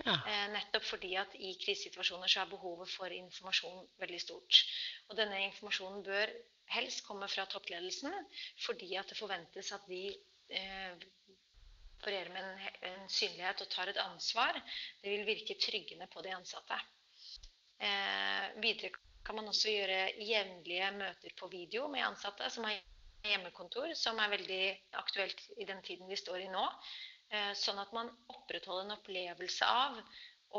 [0.00, 0.16] Ja.
[0.16, 4.64] Eh, nettopp fordi at i krisesituasjoner så er behovet for informasjon veldig stort.
[5.10, 6.32] Og denne informasjonen bør
[6.74, 8.14] helst komme fra toppledelsen,
[8.64, 10.06] fordi at det forventes at de
[10.48, 11.06] eh,
[12.04, 12.58] opererer med en,
[12.90, 14.60] en, synlighet og tar et ansvar.
[15.00, 16.76] Det vil virke tryggende på de ansatte.
[17.80, 18.92] Eh, videre
[19.24, 22.76] kan man også gjøre jevnlige møter på video med ansatte som har
[23.24, 24.64] hjemmekontor, som er veldig
[25.00, 26.64] aktuelt i den tiden vi står i nå.
[27.32, 29.96] Eh, sånn at man opprettholder en opplevelse av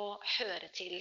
[0.02, 0.06] å
[0.40, 0.98] høre til.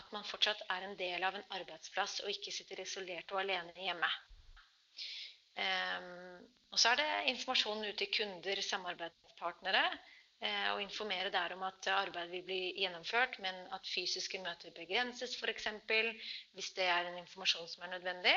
[0.00, 3.76] At man fortsatt er en del av en arbeidsplass og ikke sitter isolert og alene
[3.76, 4.08] hjemme.
[5.60, 6.40] Um,
[6.70, 9.84] og så er det informasjon ut til kunder, samarbeidspartnere.
[10.40, 15.34] Eh, og informere der om at arbeid vil bli gjennomført, men at fysiske møter begrenses
[15.36, 15.66] f.eks.
[16.56, 18.32] hvis det er en informasjon som er nødvendig.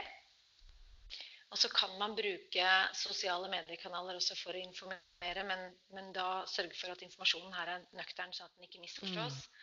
[1.54, 2.68] Og så kan man bruke
[2.98, 7.88] sosiale mediekanaler også for å informere, men, men da sørge for at informasjonen her er
[7.96, 9.60] nøktern, sånn at den ikke misforstås mm.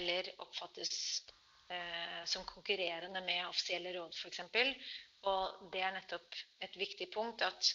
[0.00, 0.94] eller oppfattes
[1.68, 4.40] eh, som konkurrerende med offisielle råd f.eks.
[5.30, 7.74] Og det er nettopp et viktig punkt at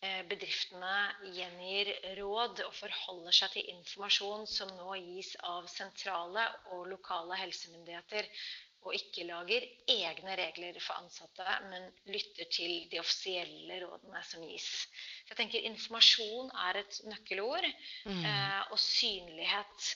[0.00, 0.94] bedriftene
[1.36, 6.46] gjengir råd og forholder seg til informasjon som nå gis av sentrale
[6.76, 8.28] og lokale helsemyndigheter,
[8.80, 14.70] og ikke lager egne regler for ansatte, men lytter til de offisielle rådene som gis.
[15.26, 17.68] Så jeg tenker Informasjon er et nøkkelord,
[18.08, 18.22] mm.
[18.24, 19.90] eh, og synlighet.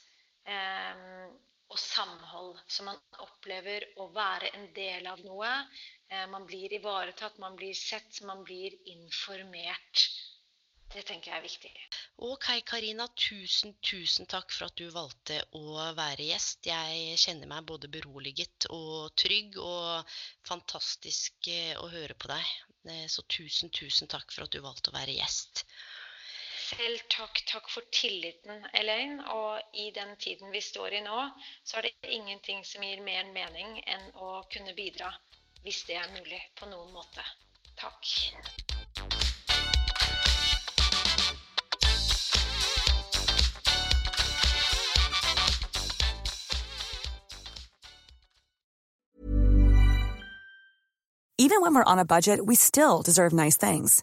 [1.72, 2.58] Og samhold.
[2.68, 5.50] Så man opplever å være en del av noe.
[6.10, 10.08] Eh, man blir ivaretatt, man blir sett, man blir informert.
[10.94, 11.70] Det tenker jeg er viktig.
[12.22, 13.08] Ok, Karina.
[13.18, 16.68] Tusen, tusen takk for at du valgte å være gjest.
[16.70, 20.14] Jeg kjenner meg både beroliget og trygg, og
[20.46, 22.52] fantastisk eh, å høre på deg.
[22.92, 25.63] Eh, så tusen, tusen takk for at du valgte å være gjest.
[26.64, 27.42] Selv takk.
[27.46, 29.20] Takk for tilliten, Elaine.
[29.36, 31.28] Og i den tiden vi står i nå,
[31.64, 35.12] så er det ingenting som gir mer mening enn å kunne bidra,
[35.62, 37.26] hvis det er mulig, på noen måte.
[37.76, 38.08] Takk.
[51.36, 54.02] Even when we're on a budget, we still deserve nice things.